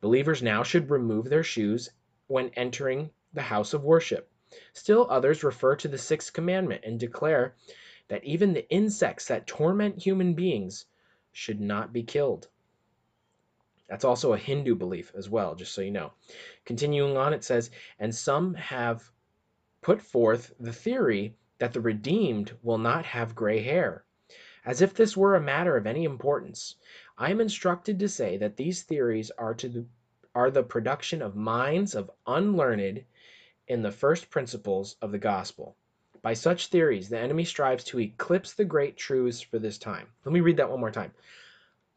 believers 0.00 0.42
now 0.42 0.64
should 0.64 0.90
remove 0.90 1.28
their 1.28 1.44
shoes 1.44 1.90
when 2.26 2.50
entering 2.56 3.10
the 3.32 3.42
house 3.42 3.72
of 3.74 3.84
worship. 3.84 4.28
Still 4.72 5.06
others 5.08 5.44
refer 5.44 5.76
to 5.76 5.86
the 5.86 5.98
sixth 5.98 6.32
commandment 6.32 6.82
and 6.84 6.98
declare 6.98 7.54
that 8.10 8.24
even 8.24 8.52
the 8.52 8.68
insects 8.70 9.28
that 9.28 9.46
torment 9.46 9.96
human 9.96 10.34
beings 10.34 10.84
should 11.30 11.60
not 11.60 11.92
be 11.92 12.02
killed. 12.02 12.48
That's 13.88 14.04
also 14.04 14.32
a 14.32 14.38
Hindu 14.38 14.74
belief 14.74 15.12
as 15.14 15.30
well, 15.30 15.54
just 15.54 15.72
so 15.72 15.80
you 15.80 15.92
know. 15.92 16.12
Continuing 16.64 17.16
on, 17.16 17.32
it 17.32 17.44
says, 17.44 17.70
and 18.00 18.12
some 18.12 18.54
have 18.54 19.12
put 19.80 20.02
forth 20.02 20.52
the 20.58 20.72
theory 20.72 21.36
that 21.58 21.72
the 21.72 21.80
redeemed 21.80 22.52
will 22.62 22.78
not 22.78 23.04
have 23.04 23.36
gray 23.36 23.62
hair. 23.62 24.04
As 24.64 24.82
if 24.82 24.92
this 24.92 25.16
were 25.16 25.36
a 25.36 25.40
matter 25.40 25.76
of 25.76 25.86
any 25.86 26.02
importance, 26.02 26.74
I 27.16 27.30
am 27.30 27.40
instructed 27.40 28.00
to 28.00 28.08
say 28.08 28.36
that 28.38 28.56
these 28.56 28.82
theories 28.82 29.30
are 29.38 29.54
to 29.54 29.68
the, 29.68 29.86
are 30.34 30.50
the 30.50 30.64
production 30.64 31.22
of 31.22 31.36
minds 31.36 31.94
of 31.94 32.10
unlearned 32.26 33.04
in 33.68 33.82
the 33.82 33.92
first 33.92 34.30
principles 34.30 34.96
of 35.00 35.12
the 35.12 35.18
gospel. 35.18 35.76
By 36.22 36.34
such 36.34 36.66
theories, 36.66 37.08
the 37.08 37.18
enemy 37.18 37.44
strives 37.44 37.84
to 37.84 38.00
eclipse 38.00 38.52
the 38.52 38.64
great 38.64 38.96
truths 38.96 39.40
for 39.40 39.58
this 39.58 39.78
time. 39.78 40.06
Let 40.24 40.32
me 40.32 40.40
read 40.40 40.58
that 40.58 40.70
one 40.70 40.80
more 40.80 40.90
time. 40.90 41.12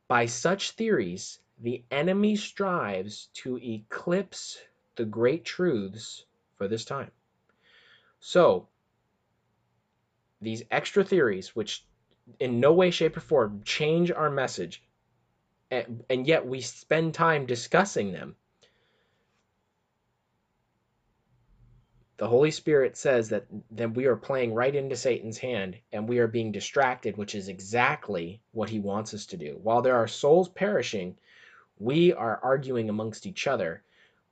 By 0.07 0.25
such 0.27 0.71
theories, 0.71 1.39
the 1.59 1.83
enemy 1.91 2.35
strives 2.35 3.27
to 3.33 3.57
eclipse 3.57 4.59
the 4.95 5.05
great 5.05 5.43
truths 5.43 6.25
for 6.55 6.67
this 6.67 6.85
time. 6.85 7.11
So, 8.19 8.69
these 10.41 10.63
extra 10.71 11.03
theories, 11.03 11.55
which 11.55 11.85
in 12.39 12.59
no 12.59 12.73
way, 12.73 12.91
shape, 12.91 13.17
or 13.17 13.21
form 13.21 13.61
change 13.63 14.11
our 14.11 14.29
message, 14.29 14.83
and, 15.69 16.03
and 16.09 16.25
yet 16.27 16.45
we 16.45 16.61
spend 16.61 17.13
time 17.13 17.45
discussing 17.45 18.11
them, 18.11 18.35
the 22.23 22.29
Holy 22.29 22.51
Spirit 22.51 22.95
says 22.95 23.27
that 23.29 23.47
then 23.69 23.93
we 23.93 24.05
are 24.05 24.15
playing 24.15 24.53
right 24.53 24.73
into 24.73 24.95
Satan's 24.95 25.37
hand 25.37 25.75
and 25.91 26.07
we 26.07 26.19
are 26.19 26.27
being 26.27 26.53
distracted, 26.53 27.17
which 27.17 27.35
is 27.35 27.49
exactly 27.49 28.39
what 28.53 28.69
he 28.69 28.79
wants 28.79 29.13
us 29.13 29.25
to 29.25 29.37
do. 29.37 29.59
While 29.61 29.81
there 29.81 29.97
are 29.97 30.07
souls 30.07 30.47
perishing, 30.47 31.17
we 31.79 32.13
are 32.13 32.39
arguing 32.41 32.87
amongst 32.87 33.25
each 33.25 33.45
other 33.45 33.83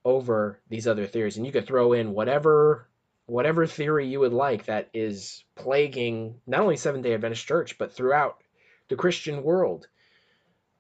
over 0.06 0.58
these 0.70 0.88
other 0.88 1.06
theories. 1.06 1.36
And 1.36 1.46
you 1.46 1.52
could 1.52 1.68
throw 1.68 1.92
in 1.92 2.14
whatever 2.14 2.88
whatever 3.26 3.68
theory 3.68 4.08
you 4.08 4.22
would 4.22 4.32
like 4.32 4.68
that 4.68 4.88
is 4.94 5.44
plaguing 5.56 6.36
not 6.48 6.62
only 6.62 6.78
Seventh 6.78 7.04
day 7.04 7.14
Adventist 7.14 7.46
Church, 7.46 7.78
but 7.78 7.92
throughout 7.92 8.42
the 8.88 8.96
Christian 8.96 9.44
world. 9.44 9.90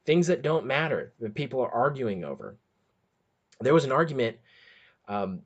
Things 0.06 0.28
that 0.28 0.44
don't 0.44 0.66
matter 0.66 1.12
that 1.20 1.36
people 1.36 1.60
are 1.60 1.74
arguing 1.74 2.24
over. 2.24 2.56
There 3.60 3.74
was 3.74 3.84
an 3.84 3.92
argument 3.92 4.38
um, 5.10 5.42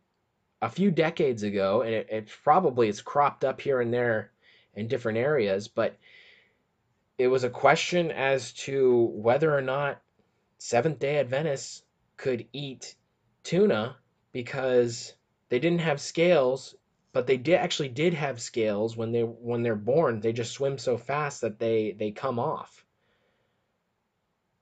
a 0.66 0.70
few 0.70 0.90
decades 0.90 1.44
ago, 1.44 1.82
and 1.82 1.94
it, 1.94 2.08
it 2.10 2.30
probably 2.44 2.90
it's 2.90 3.02
cropped 3.02 3.46
up 3.46 3.62
here 3.62 3.82
and 3.82 3.94
there 3.94 4.32
in 4.74 4.88
different 4.88 5.18
areas, 5.20 5.68
but 5.68 5.96
it 7.18 7.28
was 7.28 7.44
a 7.44 7.50
question 7.50 8.12
as 8.12 8.52
to 8.54 9.04
whether 9.14 9.56
or 9.56 9.62
not 9.62 10.02
Seventh 10.58 11.00
day 11.00 11.20
Adventists 11.20 11.84
could 12.18 12.48
eat 12.52 12.96
tuna 13.44 13.98
because 14.32 15.14
they 15.50 15.60
didn't 15.60 15.82
have 15.82 16.02
scales 16.02 16.76
but 17.14 17.28
they 17.28 17.38
did 17.38 17.56
actually 17.56 17.88
did 17.88 18.14
have 18.14 18.42
scales 18.42 18.98
when 18.98 19.14
they 19.14 19.22
when 19.22 19.64
they're 19.64 19.74
born. 19.78 20.20
They 20.20 20.34
just 20.34 20.52
swim 20.52 20.78
so 20.78 20.98
fast 20.98 21.40
that 21.42 21.60
they 21.60 21.96
they 21.98 22.12
come 22.12 22.40
off 22.40 22.85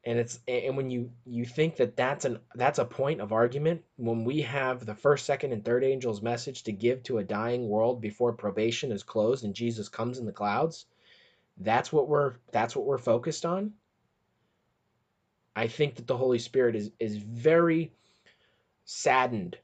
and 0.05 0.19
it's 0.19 0.39
and 0.47 0.75
when 0.75 0.89
you 0.89 1.11
you 1.25 1.45
think 1.45 1.77
that 1.77 1.95
that's 1.95 2.25
an 2.25 2.39
that's 2.55 2.79
a 2.79 2.85
point 2.85 3.21
of 3.21 3.31
argument 3.31 3.83
when 3.97 4.23
we 4.25 4.41
have 4.41 4.85
the 4.85 4.95
first 4.95 5.25
second 5.25 5.53
and 5.53 5.63
third 5.63 5.83
angel's 5.83 6.21
message 6.21 6.63
to 6.63 6.71
give 6.71 7.03
to 7.03 7.19
a 7.19 7.23
dying 7.23 7.67
world 7.67 8.01
before 8.01 8.33
probation 8.33 8.91
is 8.91 9.03
closed 9.03 9.43
and 9.45 9.53
jesus 9.53 9.89
comes 9.89 10.17
in 10.19 10.25
the 10.25 10.31
clouds 10.31 10.85
that's 11.57 11.91
what 11.93 12.07
we're 12.07 12.33
that's 12.51 12.75
what 12.75 12.85
we're 12.85 12.97
focused 12.97 13.45
on. 13.45 13.73
I 15.55 15.67
think 15.67 15.95
that 15.95 16.07
the 16.07 16.17
holy 16.17 16.39
spirit 16.39 16.75
is 16.75 16.91
is 16.99 17.17
very 17.17 17.91
saddened 18.85 19.57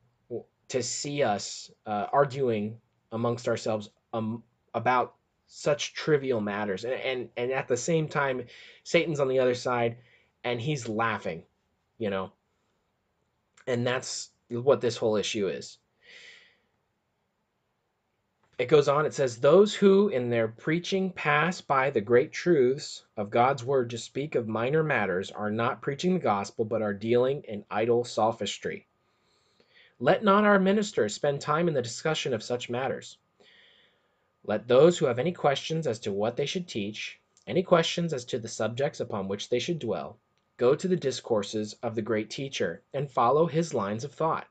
to 0.69 0.83
see 0.83 1.23
us 1.23 1.71
uh, 1.87 2.05
arguing 2.13 2.77
amongst 3.11 3.47
ourselves 3.47 3.89
um, 4.13 4.43
about 4.73 5.15
such 5.47 5.95
trivial 5.95 6.41
matters. 6.41 6.83
And, 6.85 6.93
and 6.93 7.29
and 7.35 7.51
at 7.51 7.67
the 7.67 7.77
same 7.77 8.07
time 8.07 8.45
satan's 8.83 9.19
on 9.19 9.27
the 9.27 9.39
other 9.39 9.55
side 9.55 9.97
and 10.43 10.61
he's 10.61 10.87
laughing 10.87 11.43
you 11.99 12.09
know? 12.09 12.31
And 13.67 13.85
that's 13.85 14.31
what 14.49 14.81
this 14.81 14.97
whole 14.97 15.17
issue 15.17 15.47
is. 15.47 15.77
It 18.57 18.67
goes 18.67 18.89
on 18.89 19.05
it 19.05 19.13
says 19.13 19.37
those 19.37 19.73
who 19.73 20.09
in 20.09 20.29
their 20.29 20.47
preaching 20.49 21.11
pass 21.11 21.61
by 21.61 21.91
the 21.91 22.01
great 22.01 22.33
truths 22.33 23.05
of 23.15 23.29
god's 23.29 23.63
word 23.63 23.89
to 23.91 23.97
speak 23.97 24.35
of 24.35 24.49
minor 24.49 24.83
matters 24.83 25.31
are 25.31 25.51
not 25.51 25.81
preaching 25.81 26.13
the 26.13 26.19
gospel 26.19 26.65
but 26.65 26.81
are 26.81 26.93
dealing 26.93 27.43
in 27.43 27.63
idle 27.69 28.03
sophistry. 28.03 28.85
Let 29.99 30.23
not 30.23 30.43
our 30.43 30.59
ministers 30.59 31.13
spend 31.13 31.39
time 31.39 31.67
in 31.67 31.73
the 31.73 31.81
discussion 31.81 32.33
of 32.33 32.43
such 32.43 32.69
matters. 32.69 33.17
Let 34.43 34.67
those 34.67 34.97
who 34.97 35.05
have 35.05 35.19
any 35.19 35.31
questions 35.31 35.87
as 35.87 35.99
to 35.99 36.11
what 36.11 36.35
they 36.35 36.45
should 36.45 36.67
teach, 36.67 37.19
any 37.45 37.63
questions 37.63 38.13
as 38.13 38.25
to 38.25 38.39
the 38.39 38.47
subjects 38.47 38.99
upon 38.99 39.27
which 39.27 39.49
they 39.49 39.59
should 39.59 39.79
dwell, 39.79 40.19
go 40.59 40.75
to 40.75 40.89
the 40.89 40.95
discourses 40.97 41.73
of 41.81 41.95
the 41.95 42.01
great 42.01 42.29
teacher 42.29 42.83
and 42.93 43.09
follow 43.09 43.47
his 43.47 43.73
lines 43.73 44.03
of 44.03 44.13
thought. 44.13 44.45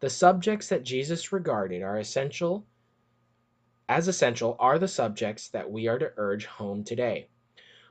The 0.00 0.08
subjects 0.08 0.70
that 0.70 0.82
Jesus 0.82 1.32
regarded 1.32 1.82
are 1.82 1.98
essential 1.98 2.66
as 3.90 4.08
essential 4.08 4.56
are 4.58 4.78
the 4.78 4.88
subjects 4.88 5.48
that 5.50 5.70
we 5.70 5.86
are 5.86 5.98
to 5.98 6.12
urge 6.16 6.46
home 6.46 6.82
today. 6.82 7.28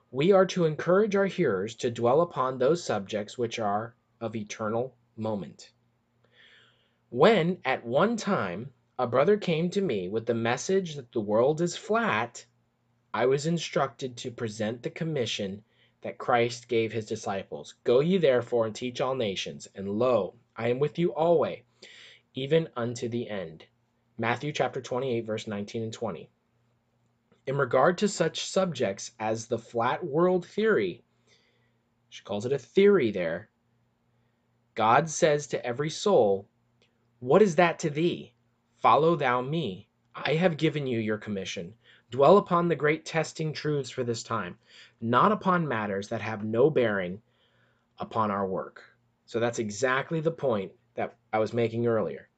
We 0.09 0.31
are 0.31 0.47
to 0.47 0.65
encourage 0.65 1.15
our 1.15 1.27
hearers 1.27 1.75
to 1.75 1.91
dwell 1.91 2.21
upon 2.21 2.57
those 2.57 2.83
subjects 2.83 3.37
which 3.37 3.59
are 3.59 3.95
of 4.19 4.35
eternal 4.35 4.95
moment. 5.15 5.71
When, 7.09 7.59
at 7.63 7.85
one 7.85 8.17
time, 8.17 8.73
a 8.97 9.05
brother 9.05 9.37
came 9.37 9.69
to 9.71 9.81
me 9.81 10.09
with 10.09 10.25
the 10.25 10.33
message 10.33 10.95
that 10.95 11.11
the 11.11 11.21
world 11.21 11.61
is 11.61 11.77
flat, 11.77 12.45
I 13.13 13.27
was 13.27 13.45
instructed 13.45 14.17
to 14.17 14.31
present 14.31 14.81
the 14.81 14.89
commission 14.89 15.63
that 16.01 16.17
Christ 16.17 16.67
gave 16.67 16.91
his 16.91 17.05
disciples 17.05 17.75
Go 17.83 17.99
ye 17.99 18.17
therefore 18.17 18.65
and 18.65 18.75
teach 18.75 19.01
all 19.01 19.15
nations, 19.15 19.67
and 19.75 19.89
lo, 19.89 20.35
I 20.55 20.69
am 20.69 20.79
with 20.79 20.99
you 20.99 21.13
always, 21.13 21.63
even 22.33 22.69
unto 22.75 23.07
the 23.07 23.29
end. 23.29 23.65
Matthew 24.17 24.51
chapter 24.51 24.81
28, 24.81 25.25
verse 25.25 25.47
19 25.47 25.83
and 25.83 25.93
20. 25.93 26.29
In 27.45 27.57
regard 27.57 27.97
to 27.99 28.07
such 28.07 28.45
subjects 28.45 29.11
as 29.19 29.47
the 29.47 29.57
flat 29.57 30.05
world 30.05 30.45
theory, 30.45 31.03
she 32.09 32.23
calls 32.23 32.45
it 32.45 32.51
a 32.51 32.57
theory 32.57 33.11
there, 33.11 33.49
God 34.75 35.09
says 35.09 35.47
to 35.47 35.65
every 35.65 35.89
soul, 35.89 36.47
what 37.19 37.41
is 37.41 37.55
that 37.55 37.79
to 37.79 37.89
thee? 37.89 38.33
Follow 38.77 39.15
thou 39.15 39.41
me. 39.41 39.89
I 40.13 40.35
have 40.35 40.57
given 40.57 40.85
you 40.85 40.99
your 40.99 41.17
commission. 41.17 41.73
Dwell 42.09 42.37
upon 42.37 42.67
the 42.67 42.75
great 42.75 43.05
testing 43.05 43.51
truths 43.51 43.89
for 43.89 44.03
this 44.03 44.23
time, 44.23 44.57
not 45.01 45.31
upon 45.31 45.67
matters 45.67 46.07
that 46.07 46.21
have 46.21 46.43
no 46.43 46.69
bearing 46.69 47.21
upon 47.99 48.31
our 48.31 48.47
work. 48.47 48.83
So 49.25 49.39
that's 49.41 49.59
exactly 49.59 50.21
the 50.21 50.31
point 50.31 50.71
that 50.95 51.15
I 51.33 51.39
was 51.39 51.53
making 51.53 51.85
earlier. 51.85 52.29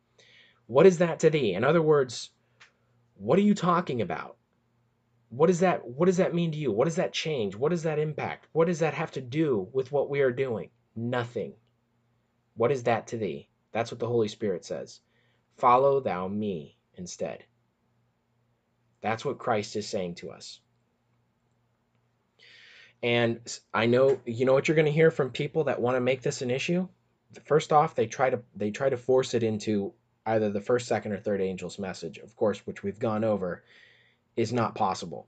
What 0.66 0.88
is 0.88 0.98
that 0.98 1.20
to 1.20 1.30
thee? 1.30 1.54
In 1.54 1.64
other 1.64 1.82
words, 1.82 2.32
what 3.16 3.38
are 3.38 3.44
you 3.44 3.54
talking 3.54 4.02
about? 4.02 4.38
What 5.30 5.48
does 5.48 5.60
that 5.60 5.86
what 5.88 6.08
does 6.08 6.18
that 6.18 6.34
mean 6.34 6.52
to 6.52 6.58
you? 6.58 6.72
What 6.72 6.86
does 6.86 6.96
that 6.96 7.14
change? 7.14 7.56
What 7.56 7.70
does 7.70 7.84
that 7.84 8.00
impact? 8.00 8.48
What 8.54 8.66
does 8.66 8.80
that 8.80 8.96
have 8.96 9.12
to 9.12 9.22
do 9.22 9.68
with 9.72 9.92
what 9.92 10.10
we 10.10 10.22
are 10.22 10.32
doing? 10.32 10.72
Nothing. 10.96 11.54
What 12.56 12.72
is 12.72 12.84
that 12.84 13.08
to 13.08 13.18
thee? 13.18 13.50
That's 13.72 13.92
what 13.92 14.00
the 14.00 14.08
Holy 14.08 14.28
Spirit 14.28 14.66
says. 14.66 15.02
Follow 15.58 16.00
thou 16.00 16.28
me 16.28 16.78
instead. 16.96 17.44
That's 19.02 19.24
what 19.24 19.38
Christ 19.38 19.76
is 19.76 19.88
saying 19.88 20.16
to 20.16 20.32
us. 20.32 20.60
And 23.02 23.40
I 23.74 23.86
know 23.86 24.20
you 24.26 24.46
know 24.46 24.54
what 24.54 24.68
you're 24.68 24.76
going 24.76 24.86
to 24.86 24.92
hear 24.92 25.12
from 25.12 25.30
people 25.30 25.66
that 25.66 25.82
want 25.82 25.96
to 25.96 26.02
make 26.02 26.22
this 26.22 26.42
an 26.42 26.52
issue. 26.52 26.88
First 27.46 27.72
off, 27.72 27.96
they 27.96 28.08
try 28.08 28.30
to 28.30 28.42
they 28.56 28.72
try 28.72 28.90
to 28.90 28.98
force 28.98 29.34
it 29.34 29.44
into 29.44 29.94
either 30.26 30.50
the 30.52 30.62
first, 30.62 30.88
second, 30.88 31.14
or 31.14 31.18
third 31.18 31.42
angel's 31.42 31.80
message, 31.80 32.18
of 32.18 32.36
course, 32.36 32.60
which 32.68 32.84
we've 32.84 33.00
gone 33.00 33.24
over, 33.24 33.64
is 34.36 34.54
not 34.54 34.76
possible. 34.76 35.28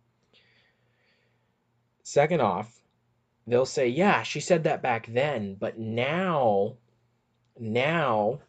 Second 2.04 2.42
off, 2.42 2.82
they'll 3.48 3.66
say, 3.66 3.88
yeah, 3.88 4.22
she 4.24 4.40
said 4.40 4.66
that 4.66 4.82
back 4.82 5.08
then, 5.08 5.56
but 5.56 5.80
now, 5.80 6.76
now 7.58 8.40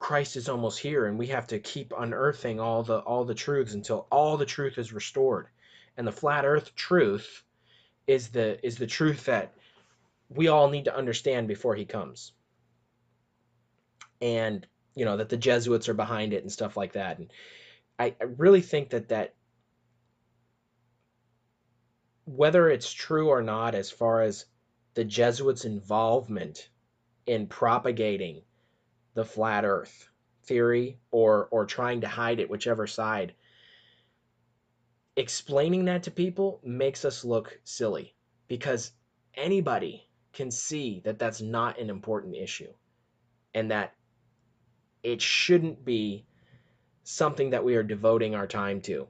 Christ 0.00 0.36
is 0.36 0.48
almost 0.48 0.78
here 0.78 1.06
and 1.06 1.18
we 1.18 1.28
have 1.28 1.46
to 1.48 1.58
keep 1.60 1.92
unearthing 1.96 2.58
all 2.58 2.82
the 2.82 2.98
all 3.00 3.24
the 3.24 3.34
truths 3.34 3.74
until 3.74 4.08
all 4.10 4.36
the 4.38 4.46
truth 4.46 4.78
is 4.78 4.92
restored. 4.92 5.46
And 5.96 6.06
the 6.06 6.12
flat 6.12 6.44
earth 6.46 6.74
truth 6.74 7.44
is 8.06 8.28
the 8.30 8.64
is 8.66 8.76
the 8.76 8.86
truth 8.86 9.26
that 9.26 9.54
we 10.30 10.48
all 10.48 10.70
need 10.70 10.86
to 10.86 10.96
understand 10.96 11.48
before 11.48 11.76
he 11.76 11.84
comes. 11.84 12.32
And 14.22 14.66
you 14.94 15.04
know 15.04 15.18
that 15.18 15.28
the 15.28 15.36
Jesuits 15.36 15.88
are 15.88 15.94
behind 15.94 16.32
it 16.32 16.42
and 16.42 16.50
stuff 16.50 16.78
like 16.78 16.94
that. 16.94 17.18
And 17.18 17.30
I, 17.98 18.14
I 18.20 18.24
really 18.24 18.62
think 18.62 18.90
that 18.90 19.10
that 19.10 19.34
whether 22.24 22.70
it's 22.70 22.90
true 22.90 23.28
or 23.28 23.42
not, 23.42 23.74
as 23.74 23.90
far 23.90 24.22
as 24.22 24.46
the 24.94 25.04
Jesuits' 25.04 25.66
involvement 25.66 26.70
in 27.26 27.46
propagating 27.46 28.42
the 29.20 29.24
flat 29.26 29.66
Earth 29.66 30.08
theory 30.44 30.98
or 31.10 31.46
or 31.50 31.66
trying 31.66 32.00
to 32.00 32.08
hide 32.08 32.40
it, 32.40 32.48
whichever 32.48 32.86
side, 32.86 33.34
explaining 35.14 35.84
that 35.84 36.04
to 36.04 36.10
people 36.10 36.58
makes 36.64 37.04
us 37.04 37.22
look 37.22 37.60
silly 37.62 38.14
because 38.48 38.92
anybody 39.34 40.08
can 40.32 40.50
see 40.50 41.02
that 41.04 41.18
that's 41.18 41.42
not 41.42 41.78
an 41.78 41.90
important 41.90 42.34
issue 42.34 42.72
and 43.52 43.70
that 43.70 43.92
it 45.02 45.20
shouldn't 45.20 45.84
be 45.84 46.24
something 47.04 47.50
that 47.50 47.64
we 47.64 47.76
are 47.76 47.82
devoting 47.82 48.34
our 48.34 48.46
time 48.46 48.80
to. 48.80 49.06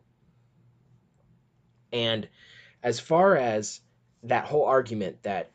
And 1.92 2.28
as 2.82 2.98
far 2.98 3.36
as 3.36 3.80
that 4.24 4.44
whole 4.44 4.64
argument 4.64 5.22
that 5.22 5.52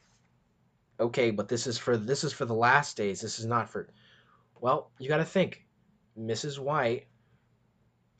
okay, 0.97 1.31
but 1.31 1.49
this 1.49 1.67
is 1.67 1.77
for 1.77 1.97
this 1.97 2.23
is 2.23 2.31
for 2.31 2.45
the 2.45 2.53
last 2.53 2.95
days, 2.95 3.19
this 3.19 3.37
is 3.37 3.45
not 3.45 3.69
for 3.69 3.89
well, 4.65 4.89
you 4.97 5.07
got 5.07 5.17
to 5.17 5.25
think 5.25 5.63
Mrs. 6.19 6.57
White 6.57 7.05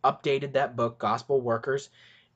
updated 0.04 0.54
that 0.54 0.76
book 0.76 1.00
Gospel 1.00 1.42
Workers 1.42 1.90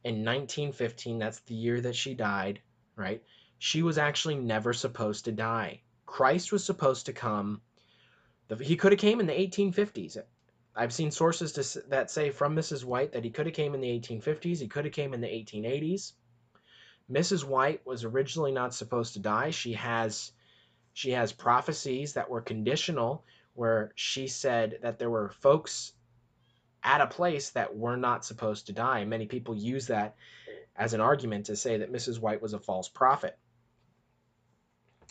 in 0.03 0.25
1915, 0.25 1.19
that's 1.19 1.41
the 1.41 1.53
year 1.53 1.79
that 1.79 1.95
she 1.95 2.15
died, 2.15 2.59
right? 2.95 3.21
She 3.59 3.83
was 3.83 3.99
actually 3.99 4.37
never 4.37 4.73
supposed 4.73 5.25
to 5.25 5.31
die. 5.31 5.81
Christ 6.07 6.51
was 6.51 6.63
supposed 6.63 7.05
to 7.05 7.13
come 7.13 7.61
he 8.59 8.77
could 8.77 8.93
have 8.93 8.99
came 8.99 9.19
in 9.19 9.27
the 9.27 9.33
1850s. 9.33 10.17
I've 10.75 10.91
seen 10.91 11.11
sources 11.11 11.51
to, 11.51 11.81
that 11.89 12.09
say 12.09 12.31
from 12.31 12.55
Mrs. 12.55 12.83
White 12.83 13.11
that 13.11 13.23
he 13.23 13.29
could 13.29 13.45
have 13.45 13.53
came 13.53 13.75
in 13.75 13.81
the 13.81 13.99
1850s. 13.99 14.59
He 14.59 14.67
could 14.67 14.85
have 14.85 14.93
came 14.95 15.13
in 15.13 15.21
the 15.21 15.27
1880s. 15.27 16.13
Mrs. 17.11 17.43
White 17.43 17.85
was 17.85 18.05
originally 18.05 18.53
not 18.53 18.73
supposed 18.73 19.13
to 19.13 19.19
die. 19.19 19.51
She 19.51 19.73
has 19.73 20.31
she 20.93 21.11
has 21.11 21.31
prophecies 21.31 22.13
that 22.13 22.31
were 22.31 22.41
conditional 22.41 23.23
where 23.59 23.91
she 23.95 24.25
said 24.25 24.79
that 24.83 24.97
there 24.97 25.09
were 25.09 25.33
folks 25.41 25.91
at 26.81 27.01
a 27.01 27.07
place 27.07 27.49
that 27.49 27.75
were 27.75 27.97
not 27.97 28.23
supposed 28.23 28.67
to 28.67 28.71
die. 28.71 29.03
Many 29.03 29.25
people 29.25 29.53
use 29.53 29.87
that 29.87 30.15
as 30.77 30.93
an 30.93 31.01
argument 31.01 31.47
to 31.47 31.57
say 31.57 31.75
that 31.75 31.91
Mrs. 31.91 32.21
White 32.21 32.41
was 32.41 32.53
a 32.53 32.59
false 32.59 32.87
prophet. 32.87 33.37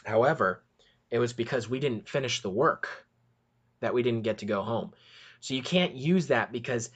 However, 0.07 0.65
it 1.11 1.19
was 1.19 1.35
because 1.35 1.69
we 1.69 1.79
didn't 1.79 2.09
finish 2.09 2.41
the 2.41 2.49
work 2.49 2.89
that 3.81 3.93
we 3.93 4.03
didn't 4.03 4.23
get 4.23 4.39
to 4.39 4.47
go 4.47 4.63
home. 4.63 4.93
So 5.41 5.53
you 5.53 5.63
can't 5.63 5.95
use 5.95 6.29
that 6.29 6.51
because 6.51 6.89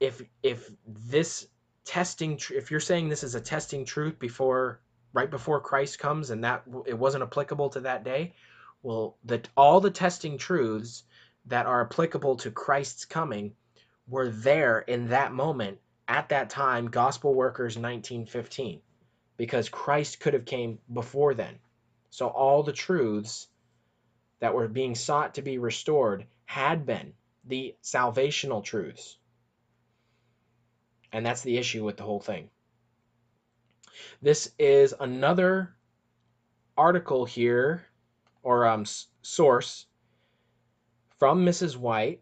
if 0.00 0.22
if 0.42 0.70
this 0.86 1.46
testing 1.84 2.40
if 2.54 2.70
you're 2.70 2.80
saying 2.80 3.10
this 3.10 3.22
is 3.22 3.34
a 3.34 3.40
testing 3.40 3.84
truth 3.84 4.18
before 4.18 4.80
right 5.12 5.30
before 5.30 5.60
Christ 5.60 5.98
comes 5.98 6.30
and 6.30 6.42
that 6.42 6.62
it 6.86 6.98
wasn't 6.98 7.22
applicable 7.22 7.68
to 7.68 7.80
that 7.80 8.02
day, 8.02 8.32
well 8.82 9.16
that 9.24 9.48
all 9.56 9.80
the 9.80 9.90
testing 9.90 10.38
truths 10.38 11.04
that 11.46 11.66
are 11.66 11.82
applicable 11.82 12.36
to 12.36 12.50
Christ's 12.50 13.04
coming 13.04 13.54
were 14.06 14.28
there 14.28 14.80
in 14.80 15.08
that 15.08 15.32
moment 15.32 15.78
at 16.08 16.28
that 16.28 16.50
time 16.50 16.88
gospel 16.88 17.34
workers 17.34 17.76
1915 17.76 18.80
because 19.36 19.68
Christ 19.68 20.20
could 20.20 20.34
have 20.34 20.44
came 20.44 20.78
before 20.92 21.34
then. 21.34 21.58
So 22.10 22.28
all 22.28 22.62
the 22.62 22.72
truths 22.72 23.48
that 24.40 24.54
were 24.54 24.68
being 24.68 24.94
sought 24.94 25.34
to 25.34 25.42
be 25.42 25.58
restored 25.58 26.26
had 26.44 26.84
been 26.84 27.14
the 27.44 27.74
salvational 27.82 28.62
truths. 28.62 29.16
And 31.12 31.24
that's 31.24 31.42
the 31.42 31.58
issue 31.58 31.84
with 31.84 31.96
the 31.96 32.04
whole 32.04 32.20
thing. 32.20 32.50
This 34.20 34.50
is 34.58 34.94
another 34.98 35.74
article 36.76 37.24
here, 37.24 37.84
or 38.42 38.66
um, 38.66 38.84
source 39.22 39.86
from 41.18 41.46
Mrs. 41.46 41.76
White. 41.76 42.20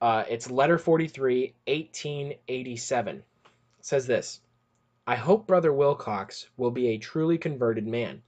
Uh, 0.00 0.24
it's 0.28 0.50
letter 0.50 0.78
43, 0.78 1.54
1887. 1.66 3.16
It 3.16 3.22
says 3.80 4.06
this 4.06 4.40
I 5.06 5.16
hope 5.16 5.46
Brother 5.46 5.72
Wilcox 5.72 6.48
will 6.56 6.70
be 6.70 6.88
a 6.88 6.98
truly 6.98 7.38
converted 7.38 7.86
man. 7.86 8.22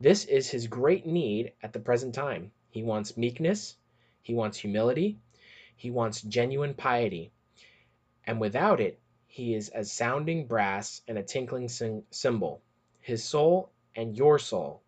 This 0.00 0.24
is 0.26 0.50
his 0.50 0.66
great 0.66 1.06
need 1.06 1.52
at 1.62 1.72
the 1.72 1.80
present 1.80 2.14
time. 2.14 2.52
He 2.70 2.82
wants 2.82 3.16
meekness, 3.16 3.76
he 4.22 4.34
wants 4.34 4.58
humility, 4.58 5.18
he 5.74 5.90
wants 5.90 6.22
genuine 6.22 6.74
piety, 6.74 7.32
and 8.26 8.40
without 8.40 8.80
it 8.80 9.00
he 9.26 9.54
is 9.54 9.70
as 9.70 9.90
sounding 9.90 10.46
brass 10.46 11.02
and 11.08 11.18
a 11.18 11.22
tinkling 11.22 11.68
cymbal. 11.68 12.62
His 13.00 13.24
soul 13.24 13.70
and 13.96 14.16
your 14.16 14.38
soul 14.38 14.82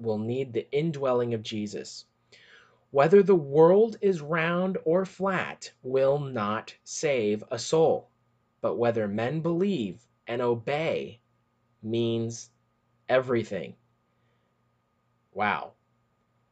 will 0.00 0.18
need 0.18 0.52
the 0.52 0.70
indwelling 0.72 1.34
of 1.34 1.42
Jesus. 1.42 2.04
Whether 2.90 3.22
the 3.22 3.36
world 3.36 3.96
is 4.00 4.20
round 4.20 4.78
or 4.84 5.04
flat 5.04 5.72
will 5.82 6.18
not 6.18 6.74
save 6.82 7.44
a 7.50 7.58
soul, 7.58 8.08
but 8.60 8.76
whether 8.76 9.06
men 9.06 9.40
believe 9.40 10.00
and 10.26 10.42
obey 10.42 11.20
means 11.82 12.50
everything. 13.08 13.76
Wow. 15.32 15.72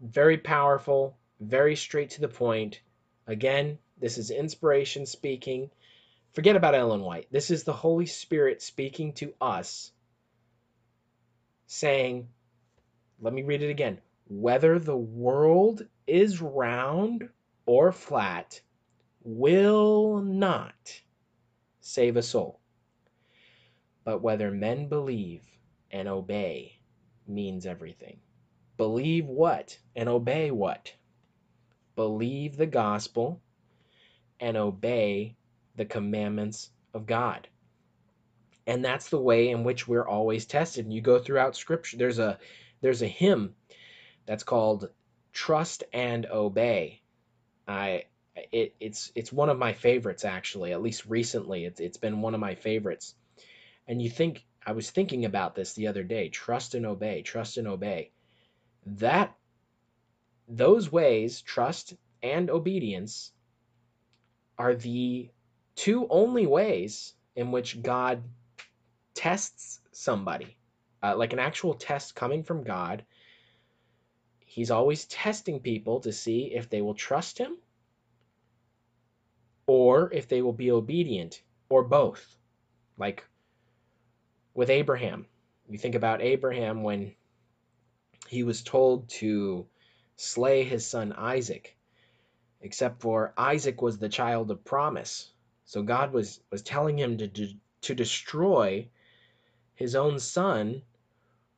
Very 0.01 0.39
powerful, 0.39 1.17
very 1.41 1.75
straight 1.75 2.11
to 2.11 2.21
the 2.21 2.29
point. 2.29 2.81
Again, 3.27 3.79
this 3.99 4.17
is 4.17 4.31
inspiration 4.31 5.07
speaking. 5.07 5.71
Forget 6.33 6.55
about 6.55 6.75
Ellen 6.77 7.01
White. 7.01 7.27
This 7.33 7.51
is 7.51 7.65
the 7.65 7.73
Holy 7.73 8.07
Spirit 8.07 8.63
speaking 8.63 9.13
to 9.15 9.35
us, 9.41 9.91
saying, 11.67 12.29
let 13.21 13.35
me 13.35 13.43
read 13.43 13.63
it 13.63 13.71
again. 13.71 14.01
Whether 14.29 14.79
the 14.79 14.97
world 14.97 15.83
is 16.07 16.41
round 16.41 17.29
or 17.67 17.93
flat 17.93 18.61
will 19.23 20.21
not 20.21 21.01
save 21.81 22.17
a 22.17 22.23
soul. 22.23 22.61
But 24.05 24.23
whether 24.23 24.51
men 24.51 24.89
believe 24.89 25.43
and 25.91 26.09
obey 26.09 26.79
means 27.27 27.67
everything. 27.67 28.21
Believe 28.77 29.27
what 29.27 29.79
and 29.97 30.09
obey 30.09 30.51
what? 30.51 30.95
Believe 31.97 32.57
the 32.57 32.67
gospel 32.67 33.41
and 34.41 34.57
obey 34.57 35.37
the 35.77 35.85
commandments 35.85 36.71
of 36.95 37.07
God. 37.07 37.49
And 38.67 38.85
that's 38.85 39.09
the 39.09 39.21
way 39.21 39.49
in 39.49 39.65
which 39.65 39.89
we're 39.89 40.07
always 40.07 40.47
tested. 40.47 40.85
And 40.85 40.93
you 40.93 41.01
go 41.01 41.19
throughout 41.19 41.57
scripture. 41.57 41.97
There's 41.97 42.19
a 42.19 42.39
there's 42.81 43.03
a 43.03 43.07
hymn 43.07 43.55
that's 44.27 44.45
called 44.45 44.91
Trust 45.33 45.85
and 45.93 46.27
Obey. 46.27 47.03
I 47.67 48.05
it, 48.53 48.75
it's 48.81 49.13
it's 49.15 49.33
one 49.33 49.49
of 49.49 49.59
my 49.59 49.73
favorites 49.73 50.25
actually, 50.25 50.73
at 50.73 50.83
least 50.83 51.07
recently. 51.07 51.65
It's 51.65 51.81
it's 51.81 51.99
been 51.99 52.23
one 52.23 52.35
of 52.35 52.41
my 52.41 52.55
favorites. 52.55 53.15
And 53.87 54.03
you 54.03 54.11
think 54.11 54.45
I 54.67 54.73
was 54.73 54.91
thinking 54.91 55.25
about 55.25 55.55
this 55.55 55.75
the 55.75 55.89
other 55.89 56.03
day, 56.03 56.29
trust 56.29 56.75
and 56.75 56.87
obey, 56.87 57.23
trust 57.23 57.57
and 57.57 57.69
obey 57.69 58.13
that 58.97 59.35
those 60.49 60.91
ways, 60.91 61.43
trust 61.43 61.95
and 62.23 62.51
obedience, 62.51 63.33
are 64.59 64.75
the 64.75 65.31
two 65.77 66.07
only 66.09 66.47
ways 66.47 67.15
in 67.37 67.53
which 67.53 67.83
God 67.83 68.23
tests 69.15 69.81
somebody. 69.93 70.58
Uh, 71.03 71.17
like 71.17 71.33
an 71.33 71.39
actual 71.39 71.75
test 71.75 72.15
coming 72.15 72.43
from 72.43 72.65
God. 72.65 73.05
He's 74.45 74.71
always 74.71 75.05
testing 75.05 75.61
people 75.61 76.01
to 76.01 76.13
see 76.13 76.53
if 76.55 76.69
they 76.69 76.83
will 76.83 76.95
trust 76.95 77.39
him 77.39 77.57
or 79.67 80.13
if 80.13 80.27
they 80.27 80.43
will 80.43 80.53
be 80.53 80.73
obedient 80.73 81.43
or 81.69 81.85
both. 81.85 82.37
Like 82.97 83.25
with 84.59 84.71
Abraham. 84.71 85.27
You 85.69 85.79
think 85.79 85.95
about 85.95 86.21
Abraham 86.21 86.83
when 86.83 87.15
he 88.27 88.43
was 88.43 88.65
told 88.65 89.09
to 89.21 89.67
slay 90.17 90.65
his 90.65 90.85
son 90.85 91.13
Isaac, 91.13 91.77
except 92.61 93.01
for 93.01 93.33
Isaac 93.37 93.81
was 93.81 93.99
the 93.99 94.09
child 94.09 94.51
of 94.51 94.65
promise. 94.65 95.31
So 95.65 95.83
God 95.83 96.13
was, 96.13 96.41
was 96.51 96.63
telling 96.63 96.99
him 96.99 97.19
to, 97.19 97.29
to, 97.29 97.49
to 97.83 97.95
destroy 97.95 98.89
his 99.79 99.95
own 99.95 100.19
son, 100.19 100.83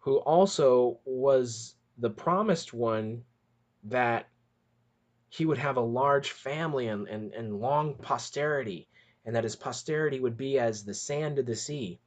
who 0.00 0.18
also 0.18 1.00
was 1.06 1.74
the 1.96 2.10
promised 2.10 2.74
one 2.74 3.24
that 3.84 4.28
he 5.30 5.46
would 5.46 5.56
have 5.56 5.78
a 5.78 5.92
large 6.00 6.30
family 6.30 6.88
and, 6.88 7.08
and, 7.08 7.32
and 7.32 7.60
long 7.60 7.94
posterity, 7.94 8.86
and 9.24 9.34
that 9.34 9.44
his 9.44 9.56
posterity 9.56 10.20
would 10.20 10.36
be 10.36 10.58
as 10.58 10.84
the 10.84 10.92
sand 10.92 11.38
of 11.38 11.46
the 11.46 11.56
sea. 11.56 11.98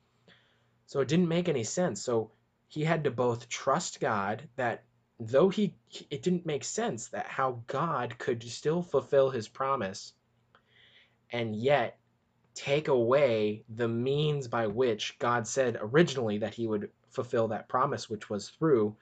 So 0.86 1.00
it 1.00 1.08
didn't 1.08 1.30
make 1.30 1.50
any 1.50 1.64
sense. 1.64 2.04
So 2.04 2.30
he 2.68 2.84
had 2.84 3.06
to 3.06 3.12
both 3.12 3.50
trust 3.50 4.00
God 4.00 4.48
that 4.56 4.84
though 5.20 5.50
he 5.50 5.76
it 6.12 6.22
didn't 6.22 6.46
make 6.46 6.64
sense 6.64 7.08
that 7.08 7.26
how 7.26 7.64
God 7.66 8.20
could 8.20 8.44
still 8.44 8.84
fulfill 8.84 9.32
his 9.32 9.48
promise 9.48 10.14
and 11.32 11.56
yet 11.56 11.98
take 12.56 12.88
away 12.88 13.64
the 13.70 13.88
means 13.88 14.48
by 14.48 14.68
which 14.68 15.18
God 15.20 15.48
said 15.48 15.78
originally 15.80 16.40
that 16.40 16.54
he 16.54 16.68
would 16.68 16.90
fulfill 17.10 17.50
that 17.50 17.70
promise 17.70 18.10
which 18.10 18.30
was 18.30 18.50
through 18.50 18.96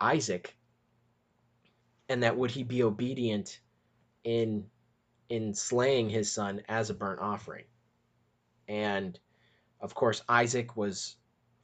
Isaac 0.00 0.56
and 2.08 2.22
that 2.22 2.36
would 2.36 2.50
he 2.50 2.62
be 2.62 2.82
obedient 2.82 3.60
in 4.24 4.66
in 5.28 5.54
slaying 5.54 6.10
his 6.10 6.30
son 6.30 6.62
as 6.68 6.90
a 6.90 6.94
burnt 6.94 7.20
offering. 7.20 7.64
And 8.68 9.18
of 9.82 9.94
course 9.94 10.22
isaac 10.28 10.76
was 10.76 11.16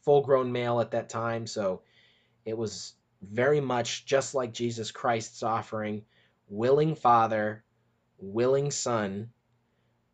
full 0.05 0.23
grown 0.23 0.53
male 0.53 0.81
at 0.81 0.91
that 0.91 1.09
time 1.09 1.47
so 1.47 1.81
it 2.45 2.59
was 2.59 2.95
very 3.23 3.61
much 3.61 4.05
just 4.05 4.35
like 4.35 4.53
jesus 4.53 4.91
christ's 4.91 5.43
offering 5.43 6.03
willing 6.49 6.95
father 6.95 7.65
willing 8.19 8.71
son 8.71 9.31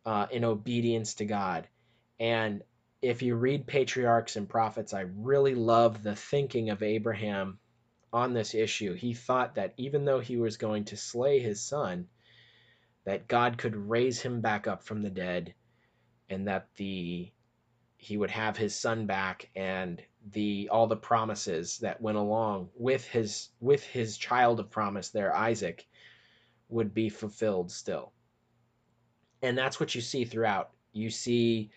uh, 0.05 0.27
in 0.31 0.43
obedience 0.43 1.15
to 1.15 1.25
god 1.25 1.67
and 2.19 2.63
if 3.01 3.21
you 3.21 3.35
read 3.35 3.67
patriarchs 3.67 4.35
and 4.35 4.49
prophets 4.49 4.93
i 4.93 5.01
really 5.17 5.55
love 5.55 6.03
the 6.03 6.15
thinking 6.15 6.69
of 6.69 6.83
abraham 6.83 7.59
on 8.15 8.33
this 8.33 8.55
issue. 8.55 8.93
He 8.93 9.13
thought 9.13 9.55
that 9.55 9.73
even 9.75 10.05
though 10.05 10.21
he 10.21 10.37
was 10.37 10.55
going 10.55 10.85
to 10.85 10.95
slay 10.95 11.39
his 11.39 11.61
son, 11.61 12.07
that 13.03 13.27
God 13.27 13.57
could 13.57 13.75
raise 13.75 14.21
him 14.21 14.39
back 14.39 14.67
up 14.67 14.83
from 14.83 15.01
the 15.01 15.09
dead 15.09 15.53
and 16.29 16.47
that 16.47 16.69
the 16.77 17.29
he 17.97 18.17
would 18.17 18.31
have 18.31 18.55
his 18.55 18.73
son 18.73 19.05
back 19.05 19.49
and 19.55 20.01
the 20.31 20.69
all 20.71 20.87
the 20.87 20.95
promises 20.95 21.79
that 21.79 22.01
went 22.01 22.17
along 22.17 22.69
with 22.75 23.05
his 23.05 23.49
with 23.59 23.83
his 23.83 24.17
child 24.17 24.59
of 24.59 24.71
promise 24.71 25.09
there 25.09 25.35
Isaac 25.35 25.85
would 26.69 26.93
be 26.93 27.09
fulfilled 27.09 27.69
still. 27.69 28.13
And 29.45 29.57
that's 29.57 29.79
what 29.79 29.93
you 29.93 30.01
see 30.01 30.25
throughout. 30.25 30.71
You 30.91 31.09
see 31.09 31.69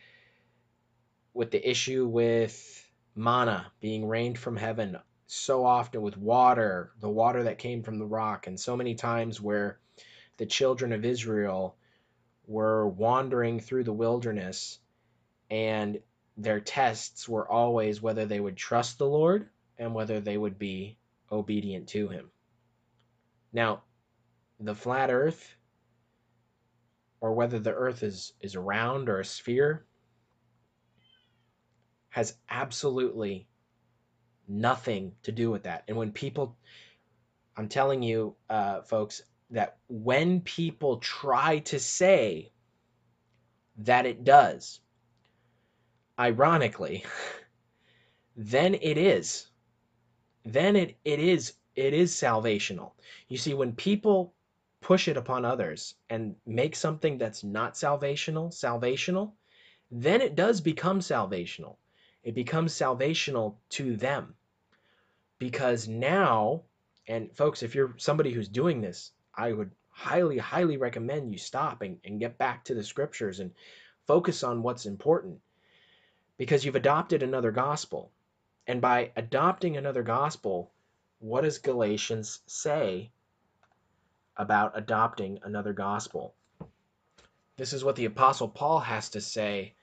with 1.35 1.50
the 1.50 1.70
issue 1.70 2.07
with 2.07 2.90
manna 3.14 3.70
being 3.81 4.09
rained 4.09 4.38
from 4.38 4.57
heaven 4.57 4.96
so 5.26 5.66
often 5.66 6.00
with 6.00 6.16
water, 6.16 6.92
the 7.00 7.11
water 7.11 7.42
that 7.42 7.59
came 7.59 7.83
from 7.83 7.98
the 7.98 8.07
rock, 8.07 8.46
and 8.46 8.59
so 8.59 8.74
many 8.74 8.94
times 8.94 9.38
where 9.38 9.78
the 10.38 10.46
children 10.46 10.94
of 10.94 11.04
Israel 11.04 11.76
were 12.46 12.88
wandering 12.88 13.61
through 13.61 13.85
the 13.85 13.92
wilderness 13.92 14.78
and 15.50 16.00
their 16.38 16.61
tests 16.61 17.28
were 17.28 17.46
always 17.46 18.00
whether 18.00 18.24
they 18.24 18.40
would 18.40 18.57
trust 18.57 18.96
the 18.96 19.07
Lord 19.07 19.50
and 19.76 19.94
whether 19.94 20.20
they 20.20 20.38
would 20.38 20.59
be 20.59 20.96
obedient 21.31 21.88
to 21.88 22.09
him. 22.09 22.31
Now, 23.52 23.83
the 24.59 24.74
flat 24.74 25.11
earth 25.11 25.54
or 27.20 27.33
whether 27.33 27.59
the 27.59 27.74
earth 27.74 28.02
is 28.02 28.33
is 28.40 28.57
round 28.57 29.09
or 29.09 29.20
a 29.20 29.24
sphere 29.24 29.87
has 32.11 32.35
absolutely 32.48 33.46
nothing 34.48 35.12
to 35.22 35.33
do 35.33 35.50
with 35.50 35.64
that. 35.64 35.85
And 35.88 35.96
when 35.96 36.11
people, 36.11 36.57
I'm 37.57 37.68
telling 37.68 38.02
you, 38.02 38.35
uh, 38.48 38.83
folks, 38.83 39.22
that 39.50 39.78
when 39.88 40.40
people 40.40 40.98
try 40.98 41.61
to 41.61 41.78
say 41.78 42.52
that 43.78 44.07
it 44.07 44.24
does, 44.24 44.81
ironically, 46.18 47.04
then 48.37 48.74
it 48.74 48.98
is. 48.98 49.48
Then 50.44 50.76
it, 50.76 50.96
it 51.04 51.20
is 51.20 51.54
it 51.76 51.94
is 51.94 52.12
salvational. 52.12 52.92
You 53.28 53.37
see, 53.37 53.54
when 53.54 53.72
people 53.72 54.35
push 54.88 55.07
it 55.07 55.18
upon 55.18 55.44
others 55.44 55.96
and 56.09 56.35
make 56.46 56.74
something 56.74 57.18
that's 57.18 57.44
not 57.44 57.74
salvational, 57.74 58.51
salvational, 58.51 59.33
then 59.90 60.22
it 60.22 60.35
does 60.35 60.62
become 60.62 61.01
salvational. 61.01 61.77
It 62.22 62.35
becomes 62.35 62.72
salvational 62.72 63.57
to 63.77 63.96
them 63.96 64.35
because 65.38 65.88
now, 65.88 66.62
and 67.07 67.31
folks, 67.37 67.62
if 67.62 67.74
you're 67.74 67.92
somebody 67.98 68.33
who's 68.33 68.48
doing 68.48 68.81
this, 68.81 69.12
I 69.35 69.53
would 69.53 69.72
highly, 69.90 70.38
highly 70.38 70.79
recommend 70.79 71.33
you 71.33 71.38
stop 71.38 71.83
and, 71.83 71.98
and 72.03 72.18
get 72.18 72.38
back 72.38 72.64
to 72.64 72.74
the 72.74 72.83
scriptures 72.83 73.40
and 73.40 73.51
focus 74.07 74.42
on 74.42 74.62
what's 74.62 74.87
important 74.87 75.38
because 76.38 76.64
you've 76.64 76.77
adopted 76.77 77.22
another 77.22 77.51
gospel. 77.51 78.11
And 78.66 78.81
by 78.81 79.12
adopting 79.16 79.77
another 79.77 80.03
gospel, 80.03 80.72
what 81.18 81.42
does 81.42 81.59
Galatians 81.59 82.40
say 82.46 83.11
about 84.38 84.79
adopting 84.79 85.40
another 85.42 85.72
gospel? 85.72 86.35
This 87.57 87.72
is 87.72 87.83
what 87.83 87.96
the 87.96 88.05
Apostle 88.05 88.48
Paul 88.48 88.79
has 88.79 89.11
to 89.11 89.20
say 89.20 89.74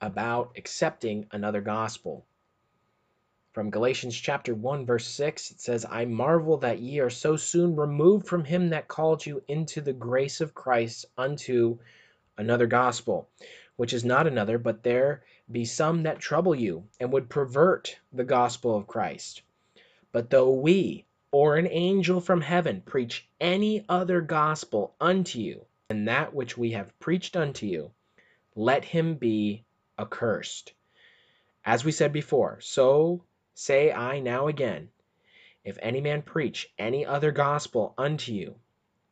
about 0.00 0.52
accepting 0.56 1.26
another 1.32 1.60
gospel. 1.60 2.24
From 3.52 3.70
Galatians 3.70 4.14
chapter 4.14 4.54
1 4.54 4.86
verse 4.86 5.06
6 5.06 5.50
it 5.50 5.60
says, 5.60 5.84
"I 5.84 6.04
marvel 6.04 6.58
that 6.58 6.78
ye 6.78 7.00
are 7.00 7.10
so 7.10 7.34
soon 7.34 7.74
removed 7.74 8.28
from 8.28 8.44
him 8.44 8.68
that 8.68 8.86
called 8.86 9.26
you 9.26 9.42
into 9.48 9.80
the 9.80 9.92
grace 9.92 10.40
of 10.40 10.54
Christ 10.54 11.06
unto 11.16 11.78
another 12.36 12.68
gospel, 12.68 13.28
which 13.74 13.92
is 13.92 14.04
not 14.04 14.28
another, 14.28 14.58
but 14.58 14.84
there 14.84 15.24
be 15.50 15.64
some 15.64 16.04
that 16.04 16.20
trouble 16.20 16.54
you, 16.54 16.86
and 17.00 17.12
would 17.12 17.28
pervert 17.28 17.98
the 18.12 18.22
gospel 18.22 18.76
of 18.76 18.86
Christ. 18.86 19.42
But 20.12 20.30
though 20.30 20.52
we 20.52 21.04
or 21.30 21.56
an 21.56 21.66
angel 21.66 22.20
from 22.20 22.40
heaven 22.40 22.80
preach 22.80 23.28
any 23.40 23.84
other 23.88 24.20
gospel 24.20 24.94
unto 25.00 25.38
you 25.38 25.66
than 25.88 26.06
that 26.06 26.32
which 26.32 26.56
we 26.56 26.72
have 26.72 26.98
preached 26.98 27.36
unto 27.36 27.66
you, 27.66 27.90
let 28.54 28.84
him 28.84 29.14
be 29.14 29.64
accursed." 29.98 30.72
As 31.64 31.84
we 31.84 31.92
said 31.92 32.12
before, 32.12 32.60
so 32.60 33.24
say 33.54 33.92
I 33.92 34.20
now 34.20 34.48
again, 34.48 34.90
if 35.64 35.78
any 35.82 36.00
man 36.00 36.22
preach 36.22 36.72
any 36.78 37.04
other 37.04 37.30
gospel 37.30 37.92
unto 37.98 38.32
you 38.32 38.58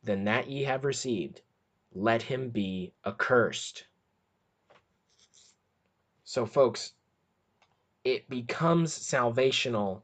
than 0.01 0.23
that 0.23 0.47
ye 0.47 0.63
have 0.63 0.85
received, 0.85 1.41
let 1.93 2.23
him 2.23 2.49
be 2.49 2.93
accursed. 3.05 3.85
So, 6.23 6.45
folks, 6.45 6.93
it 8.03 8.27
becomes 8.27 8.97
salvational 8.97 10.01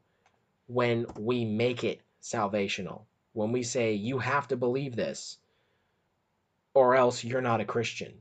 when 0.66 1.06
we 1.18 1.44
make 1.44 1.84
it 1.84 2.00
salvational. 2.24 3.04
When 3.34 3.52
we 3.52 3.62
say, 3.62 3.94
you 3.94 4.18
have 4.18 4.48
to 4.48 4.56
believe 4.56 4.96
this, 4.96 5.38
or 6.74 6.96
else 6.96 7.22
you're 7.22 7.40
not 7.40 7.60
a 7.60 7.64
Christian. 7.64 8.14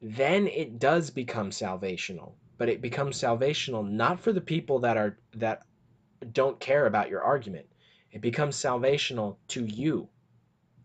Then 0.00 0.46
it 0.46 0.78
does 0.78 1.10
become 1.10 1.50
salvational 1.50 2.34
but 2.56 2.68
it 2.68 2.80
becomes 2.80 3.20
salvational 3.20 3.88
not 3.88 4.20
for 4.20 4.32
the 4.32 4.40
people 4.40 4.80
that 4.80 4.96
are 4.96 5.18
that 5.34 5.62
don't 6.32 6.60
care 6.60 6.86
about 6.86 7.10
your 7.10 7.22
argument. 7.22 7.66
It 8.12 8.20
becomes 8.20 8.56
salvational 8.56 9.36
to 9.48 9.64
you 9.64 10.08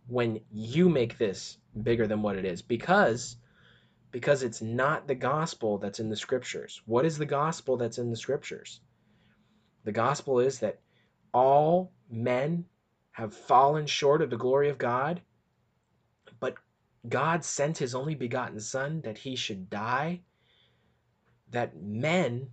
when 0.07 0.41
you 0.51 0.89
make 0.89 1.17
this 1.17 1.57
bigger 1.83 2.07
than 2.07 2.21
what 2.21 2.35
it 2.35 2.45
is 2.45 2.61
because 2.61 3.37
because 4.11 4.41
it's 4.41 4.61
not 4.61 5.07
the 5.07 5.15
gospel 5.15 5.77
that's 5.77 5.99
in 5.99 6.09
the 6.09 6.15
scriptures. 6.15 6.81
What 6.85 7.05
is 7.05 7.17
the 7.17 7.27
gospel 7.27 7.77
that's 7.77 7.99
in 7.99 8.09
the 8.09 8.15
scriptures? 8.15 8.81
The 9.83 9.91
gospel 9.91 10.39
is 10.39 10.59
that 10.59 10.79
all 11.31 11.91
men 12.09 12.65
have 13.11 13.33
fallen 13.33 13.85
short 13.85 14.21
of 14.21 14.29
the 14.29 14.37
glory 14.37 14.69
of 14.69 14.77
God, 14.77 15.21
but 16.39 16.55
God 17.07 17.43
sent 17.43 17.77
his 17.77 17.95
only 17.95 18.15
begotten 18.15 18.59
son 18.59 19.01
that 19.01 19.17
he 19.17 19.35
should 19.35 19.69
die 19.69 20.21
that 21.51 21.81
men 21.81 22.49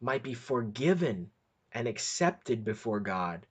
might 0.00 0.22
be 0.22 0.34
forgiven 0.34 1.30
and 1.72 1.88
accepted 1.88 2.64
before 2.64 3.00
God. 3.00 3.46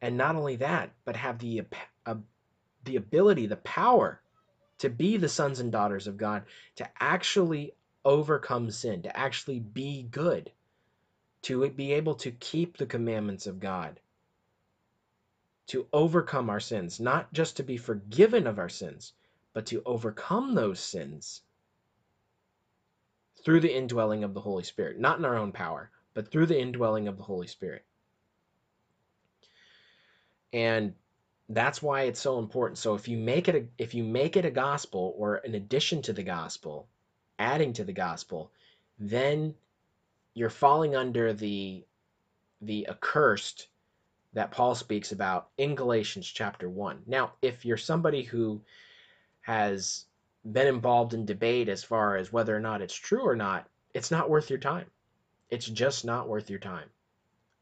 And 0.00 0.16
not 0.16 0.36
only 0.36 0.56
that, 0.56 0.92
but 1.04 1.16
have 1.16 1.38
the, 1.38 1.62
uh, 2.04 2.16
the 2.84 2.96
ability, 2.96 3.46
the 3.46 3.56
power 3.56 4.20
to 4.78 4.90
be 4.90 5.16
the 5.16 5.28
sons 5.28 5.60
and 5.60 5.72
daughters 5.72 6.06
of 6.06 6.16
God, 6.16 6.44
to 6.76 6.88
actually 7.00 7.72
overcome 8.04 8.70
sin, 8.70 9.02
to 9.02 9.16
actually 9.16 9.60
be 9.60 10.02
good, 10.02 10.50
to 11.46 11.68
be 11.70 11.94
able 11.94 12.16
to 12.16 12.30
keep 12.32 12.78
the 12.78 12.86
commandments 12.86 13.48
of 13.48 13.60
God. 13.60 14.00
to 15.68 15.88
overcome 15.92 16.50
our 16.50 16.60
sins, 16.60 17.00
not 17.00 17.32
just 17.32 17.58
to 17.58 17.64
be 17.64 17.78
forgiven 17.78 18.46
of 18.48 18.60
our 18.60 18.70
sins, 18.70 19.14
but 19.54 19.66
to 19.68 19.82
overcome 19.86 20.54
those 20.54 20.80
sins 20.80 21.42
through 23.44 23.60
the 23.60 23.74
indwelling 23.76 24.24
of 24.24 24.34
the 24.34 24.40
Holy 24.40 24.64
Spirit, 24.64 24.98
not 25.00 25.18
in 25.18 25.26
our 25.26 25.36
own 25.36 25.52
power, 25.52 25.90
but 26.14 26.30
through 26.30 26.46
the 26.46 26.60
indwelling 26.60 27.08
of 27.08 27.18
the 27.18 27.24
Holy 27.24 27.48
Spirit. 27.48 27.84
And 30.52 30.94
that's 31.48 31.82
why 31.82 32.02
it's 32.04 32.20
so 32.20 32.38
important. 32.38 32.78
So 32.78 32.94
if 32.94 33.08
you 33.08 33.18
make 33.18 33.48
it 33.48 33.56
a, 33.56 33.66
if 33.78 33.94
you 33.94 34.04
make 34.04 34.36
it 34.36 34.46
a 34.46 34.52
gospel 34.52 35.14
or 35.18 35.36
an 35.36 35.54
addition 35.54 36.02
to 36.04 36.14
the 36.14 36.24
gospel, 36.24 36.88
adding 37.38 37.74
to 37.74 37.84
the 37.84 37.94
gospel, 37.94 38.52
then 38.98 39.54
you're 40.36 40.50
falling 40.50 40.94
under 40.94 41.32
the 41.32 41.82
the 42.60 42.86
accursed 42.88 43.68
that 44.34 44.50
Paul 44.50 44.74
speaks 44.74 45.12
about 45.12 45.48
in 45.56 45.74
Galatians 45.74 46.26
chapter 46.26 46.68
1. 46.68 47.04
Now, 47.06 47.32
if 47.40 47.64
you're 47.64 47.78
somebody 47.78 48.22
who 48.22 48.60
has 49.40 50.04
been 50.52 50.66
involved 50.66 51.14
in 51.14 51.24
debate 51.24 51.70
as 51.70 51.82
far 51.82 52.16
as 52.16 52.34
whether 52.34 52.54
or 52.54 52.60
not 52.60 52.82
it's 52.82 52.94
true 52.94 53.26
or 53.26 53.34
not, 53.34 53.66
it's 53.94 54.10
not 54.10 54.28
worth 54.28 54.50
your 54.50 54.58
time. 54.58 54.86
It's 55.48 55.66
just 55.66 56.04
not 56.04 56.28
worth 56.28 56.50
your 56.50 56.58
time. 56.58 56.90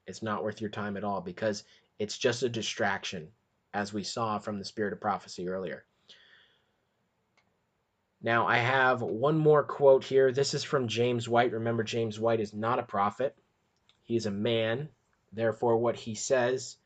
It's 0.09 0.23
not 0.23 0.43
worth 0.43 0.61
your 0.61 0.71
time 0.71 0.97
at 0.97 1.05
all 1.05 1.21
because 1.21 1.63
it's 2.01 2.19
just 2.19 2.43
a 2.43 2.49
distraction, 2.49 3.29
as 3.73 3.93
we 3.93 4.03
saw 4.03 4.39
from 4.39 4.59
the 4.59 4.65
spirit 4.65 4.93
of 4.93 5.01
prophecy 5.01 5.49
earlier. 5.49 5.85
Now, 8.25 8.47
I 8.47 8.57
have 8.57 9.03
one 9.03 9.37
more 9.37 9.63
quote 9.63 10.03
here. 10.03 10.33
This 10.33 10.55
is 10.55 10.65
from 10.65 10.89
James 10.89 11.29
White. 11.29 11.53
Remember, 11.53 11.85
James 11.85 12.19
White 12.19 12.41
is 12.41 12.55
not 12.55 12.79
a 12.79 12.83
prophet, 12.83 13.37
he 14.03 14.17
is 14.17 14.25
a 14.25 14.31
man. 14.31 14.89
Therefore, 15.35 15.77
what 15.77 15.95
he 15.95 16.15
says 16.15 16.79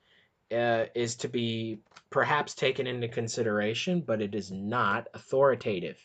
uh, 0.51 0.87
is 0.97 1.15
to 1.17 1.29
be 1.29 1.79
perhaps 2.11 2.57
taken 2.57 2.89
into 2.89 3.07
consideration, 3.07 4.01
but 4.01 4.21
it 4.21 4.35
is 4.35 4.51
not 4.51 5.07
authoritative. 5.15 6.05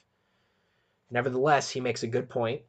Nevertheless, 1.10 1.68
he 1.68 1.82
makes 1.82 2.04
a 2.04 2.08
good 2.08 2.30
point. 2.30 2.62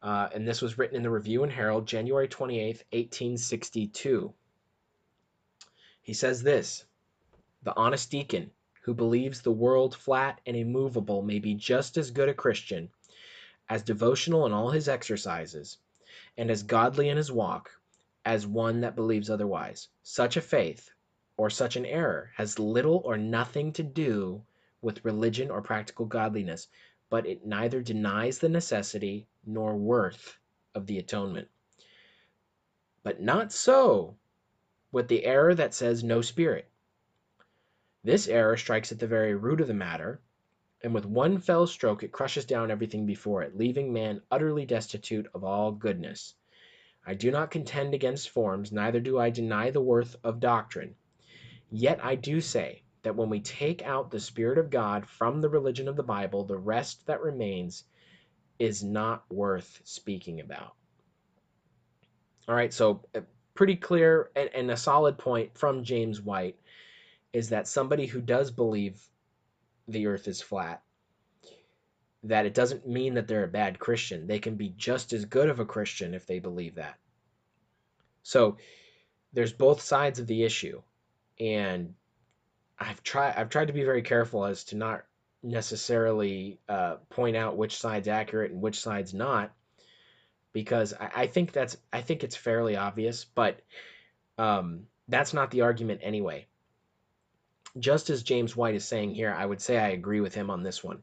Uh, 0.00 0.28
and 0.32 0.46
this 0.46 0.62
was 0.62 0.78
written 0.78 0.96
in 0.96 1.02
the 1.02 1.10
Review 1.10 1.42
and 1.42 1.50
Herald, 1.50 1.88
January 1.88 2.28
28th, 2.28 2.84
1862. 2.92 4.32
He 6.02 6.14
says 6.14 6.40
this 6.40 6.84
The 7.64 7.74
honest 7.74 8.12
deacon 8.12 8.52
who 8.88 8.94
believes 8.94 9.42
the 9.42 9.52
world 9.52 9.94
flat 9.94 10.40
and 10.46 10.56
immovable 10.56 11.20
may 11.20 11.38
be 11.38 11.52
just 11.52 11.98
as 11.98 12.10
good 12.10 12.26
a 12.26 12.32
Christian, 12.32 12.88
as 13.68 13.82
devotional 13.82 14.46
in 14.46 14.52
all 14.52 14.70
his 14.70 14.88
exercises, 14.88 15.76
and 16.38 16.50
as 16.50 16.62
godly 16.62 17.10
in 17.10 17.18
his 17.18 17.30
walk, 17.30 17.70
as 18.24 18.46
one 18.46 18.80
that 18.80 18.96
believes 18.96 19.28
otherwise. 19.28 19.88
Such 20.02 20.38
a 20.38 20.40
faith, 20.40 20.90
or 21.36 21.50
such 21.50 21.76
an 21.76 21.84
error, 21.84 22.30
has 22.36 22.58
little 22.58 23.02
or 23.04 23.18
nothing 23.18 23.74
to 23.74 23.82
do 23.82 24.42
with 24.80 25.04
religion 25.04 25.50
or 25.50 25.60
practical 25.60 26.06
godliness, 26.06 26.66
but 27.10 27.26
it 27.26 27.44
neither 27.44 27.82
denies 27.82 28.38
the 28.38 28.48
necessity 28.48 29.26
nor 29.44 29.76
worth 29.76 30.38
of 30.74 30.86
the 30.86 30.96
atonement. 30.96 31.48
But 33.02 33.20
not 33.20 33.52
so 33.52 34.16
with 34.92 35.08
the 35.08 35.26
error 35.26 35.54
that 35.54 35.74
says 35.74 36.02
no 36.02 36.22
spirit. 36.22 36.70
This 38.04 38.28
error 38.28 38.56
strikes 38.56 38.92
at 38.92 38.98
the 38.98 39.06
very 39.06 39.34
root 39.34 39.60
of 39.60 39.66
the 39.66 39.74
matter, 39.74 40.20
and 40.82 40.94
with 40.94 41.04
one 41.04 41.38
fell 41.38 41.66
stroke 41.66 42.02
it 42.02 42.12
crushes 42.12 42.44
down 42.44 42.70
everything 42.70 43.06
before 43.06 43.42
it, 43.42 43.56
leaving 43.56 43.92
man 43.92 44.22
utterly 44.30 44.64
destitute 44.64 45.26
of 45.34 45.42
all 45.42 45.72
goodness. 45.72 46.34
I 47.04 47.14
do 47.14 47.30
not 47.30 47.50
contend 47.50 47.94
against 47.94 48.30
forms, 48.30 48.70
neither 48.70 49.00
do 49.00 49.18
I 49.18 49.30
deny 49.30 49.70
the 49.70 49.80
worth 49.80 50.14
of 50.22 50.40
doctrine. 50.40 50.94
Yet 51.70 51.98
I 52.04 52.14
do 52.14 52.40
say 52.40 52.82
that 53.02 53.16
when 53.16 53.30
we 53.30 53.40
take 53.40 53.82
out 53.82 54.10
the 54.10 54.20
Spirit 54.20 54.58
of 54.58 54.70
God 54.70 55.06
from 55.06 55.40
the 55.40 55.48
religion 55.48 55.88
of 55.88 55.96
the 55.96 56.02
Bible, 56.02 56.44
the 56.44 56.56
rest 56.56 57.06
that 57.06 57.20
remains 57.20 57.84
is 58.58 58.84
not 58.84 59.24
worth 59.30 59.80
speaking 59.84 60.40
about. 60.40 60.74
All 62.46 62.54
right, 62.54 62.72
so 62.72 63.04
uh, 63.14 63.20
pretty 63.54 63.76
clear 63.76 64.30
and, 64.36 64.50
and 64.54 64.70
a 64.70 64.76
solid 64.76 65.18
point 65.18 65.56
from 65.58 65.84
James 65.84 66.20
White 66.20 66.58
is 67.32 67.50
that 67.50 67.68
somebody 67.68 68.06
who 68.06 68.20
does 68.20 68.50
believe 68.50 69.00
the 69.86 70.06
earth 70.06 70.28
is 70.28 70.40
flat 70.40 70.82
that 72.24 72.46
it 72.46 72.54
doesn't 72.54 72.86
mean 72.86 73.14
that 73.14 73.28
they're 73.28 73.44
a 73.44 73.48
bad 73.48 73.78
Christian. 73.78 74.26
They 74.26 74.38
can 74.38 74.56
be 74.56 74.70
just 74.76 75.12
as 75.12 75.24
good 75.24 75.48
of 75.48 75.60
a 75.60 75.64
Christian 75.64 76.14
if 76.14 76.26
they 76.26 76.40
believe 76.40 76.74
that. 76.74 76.98
So 78.22 78.56
there's 79.32 79.52
both 79.52 79.80
sides 79.80 80.18
of 80.18 80.26
the 80.26 80.42
issue. 80.42 80.82
And 81.38 81.94
I've 82.78 83.02
tried 83.02 83.34
I've 83.36 83.48
tried 83.48 83.68
to 83.68 83.72
be 83.72 83.84
very 83.84 84.02
careful 84.02 84.44
as 84.44 84.64
to 84.64 84.76
not 84.76 85.04
necessarily 85.42 86.58
uh, 86.68 86.96
point 87.08 87.36
out 87.36 87.56
which 87.56 87.78
side's 87.78 88.08
accurate 88.08 88.50
and 88.50 88.60
which 88.60 88.80
side's 88.80 89.14
not, 89.14 89.52
because 90.52 90.92
I, 90.92 91.10
I 91.14 91.26
think 91.28 91.52
that's 91.52 91.76
I 91.92 92.00
think 92.00 92.24
it's 92.24 92.36
fairly 92.36 92.76
obvious, 92.76 93.24
but 93.24 93.60
um, 94.36 94.86
that's 95.06 95.32
not 95.32 95.52
the 95.52 95.60
argument 95.60 96.00
anyway. 96.02 96.47
Just 97.78 98.10
as 98.10 98.22
James 98.22 98.56
White 98.56 98.74
is 98.74 98.84
saying 98.84 99.14
here, 99.14 99.32
I 99.32 99.46
would 99.46 99.60
say 99.60 99.78
I 99.78 99.88
agree 99.88 100.20
with 100.20 100.34
him 100.34 100.50
on 100.50 100.62
this 100.62 100.82
one 100.82 101.02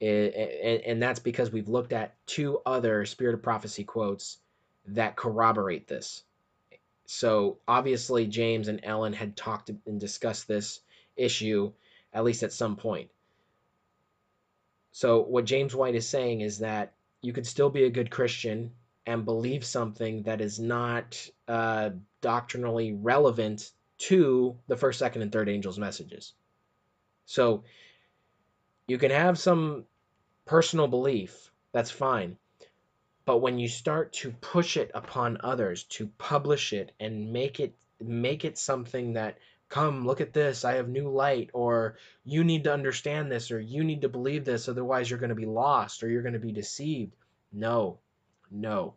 and 0.00 1.02
that's 1.02 1.20
because 1.20 1.50
we've 1.50 1.68
looked 1.68 1.92
at 1.92 2.14
two 2.26 2.60
other 2.64 3.04
spirit 3.04 3.34
of 3.34 3.42
prophecy 3.42 3.84
quotes 3.84 4.38
that 4.86 5.16
corroborate 5.16 5.86
this. 5.86 6.22
So 7.04 7.58
obviously, 7.68 8.26
James 8.26 8.68
and 8.68 8.80
Ellen 8.82 9.12
had 9.12 9.36
talked 9.36 9.70
and 9.86 10.00
discussed 10.00 10.48
this 10.48 10.80
issue 11.16 11.72
at 12.12 12.24
least 12.24 12.42
at 12.42 12.52
some 12.52 12.76
point. 12.76 13.10
So, 14.92 15.20
what 15.20 15.44
James 15.44 15.74
White 15.74 15.94
is 15.94 16.08
saying 16.08 16.40
is 16.40 16.58
that 16.58 16.92
you 17.20 17.32
could 17.32 17.46
still 17.46 17.70
be 17.70 17.84
a 17.84 17.90
good 17.90 18.10
Christian 18.10 18.72
and 19.06 19.24
believe 19.24 19.64
something 19.64 20.22
that 20.22 20.40
is 20.40 20.58
not 20.58 21.28
uh, 21.46 21.90
doctrinally 22.20 22.92
relevant 22.92 23.70
to 24.08 24.56
the 24.66 24.76
first, 24.76 24.98
second, 24.98 25.22
and 25.22 25.32
third 25.32 25.48
angels' 25.48 25.78
messages. 25.78 26.32
So, 27.26 27.64
you 28.86 28.98
can 28.98 29.10
have 29.10 29.38
some 29.38 29.84
personal 30.44 30.88
belief, 30.88 31.52
that's 31.72 31.90
fine. 31.90 32.36
But 33.24 33.38
when 33.38 33.58
you 33.58 33.68
start 33.68 34.12
to 34.14 34.32
push 34.32 34.76
it 34.76 34.90
upon 34.94 35.38
others, 35.42 35.84
to 35.84 36.08
publish 36.18 36.72
it 36.72 36.92
and 36.98 37.32
make 37.32 37.60
it 37.60 37.74
make 38.00 38.44
it 38.44 38.58
something 38.58 39.12
that 39.12 39.38
come 39.68 40.06
look 40.06 40.20
at 40.20 40.32
this 40.32 40.64
i 40.64 40.74
have 40.74 40.88
new 40.88 41.08
light 41.08 41.50
or 41.52 41.96
you 42.24 42.42
need 42.44 42.64
to 42.64 42.72
understand 42.72 43.30
this 43.30 43.50
or 43.50 43.60
you 43.60 43.84
need 43.84 44.02
to 44.02 44.08
believe 44.08 44.44
this 44.44 44.68
otherwise 44.68 45.08
you're 45.08 45.18
going 45.18 45.28
to 45.30 45.34
be 45.34 45.46
lost 45.46 46.02
or 46.02 46.08
you're 46.08 46.22
going 46.22 46.34
to 46.34 46.40
be 46.40 46.52
deceived 46.52 47.14
no 47.52 47.98
no 48.50 48.94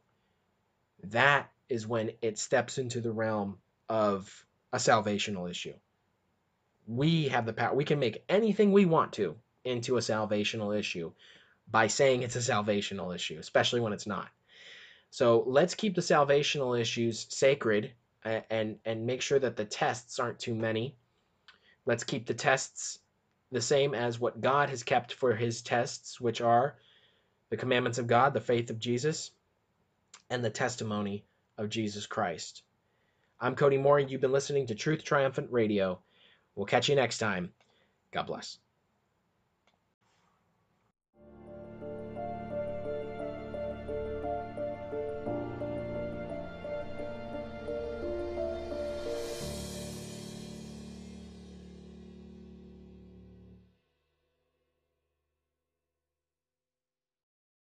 that 1.03 1.51
is 1.69 1.85
when 1.85 2.11
it 2.21 2.37
steps 2.39 2.77
into 2.77 3.01
the 3.01 3.11
realm 3.11 3.57
of 3.87 4.45
a 4.73 4.77
salvational 4.77 5.49
issue 5.49 5.73
we 6.87 7.29
have 7.29 7.45
the 7.45 7.53
power 7.53 7.73
we 7.73 7.85
can 7.85 7.99
make 7.99 8.23
anything 8.27 8.71
we 8.71 8.85
want 8.85 9.13
to 9.13 9.35
into 9.63 9.97
a 9.97 10.01
salvational 10.01 10.77
issue 10.77 11.11
by 11.69 11.87
saying 11.87 12.23
it's 12.23 12.35
a 12.35 12.39
salvational 12.39 13.15
issue, 13.15 13.37
especially 13.39 13.79
when 13.79 13.93
it's 13.93 14.07
not. 14.07 14.29
So 15.09 15.43
let's 15.47 15.75
keep 15.75 15.95
the 15.95 16.01
salvational 16.01 16.79
issues 16.79 17.25
sacred 17.29 17.93
and, 18.23 18.77
and, 18.85 19.05
make 19.05 19.21
sure 19.21 19.39
that 19.39 19.57
the 19.57 19.65
tests 19.65 20.19
aren't 20.19 20.39
too 20.39 20.55
many. 20.55 20.95
Let's 21.85 22.03
keep 22.03 22.25
the 22.25 22.33
tests 22.33 22.99
the 23.51 23.61
same 23.61 23.93
as 23.93 24.19
what 24.19 24.41
God 24.41 24.69
has 24.69 24.83
kept 24.83 25.13
for 25.13 25.35
his 25.35 25.61
tests, 25.61 26.19
which 26.19 26.41
are 26.41 26.75
the 27.49 27.57
commandments 27.57 27.97
of 27.97 28.07
God, 28.07 28.33
the 28.33 28.41
faith 28.41 28.69
of 28.69 28.79
Jesus, 28.79 29.31
and 30.29 30.43
the 30.43 30.49
testimony 30.49 31.25
of 31.57 31.69
Jesus 31.69 32.05
Christ. 32.07 32.63
I'm 33.43 33.55
Cody 33.55 33.77
Moore, 33.77 33.99
and 33.99 34.09
you've 34.09 34.21
been 34.21 34.31
listening 34.31 34.65
to 34.67 34.73
Truth 34.73 35.03
Triumphant 35.03 35.51
Radio. 35.51 35.99
We'll 36.55 36.65
catch 36.65 36.87
you 36.87 36.95
next 36.95 37.17
time. 37.17 37.51
God 38.13 38.23
bless. 38.23 38.59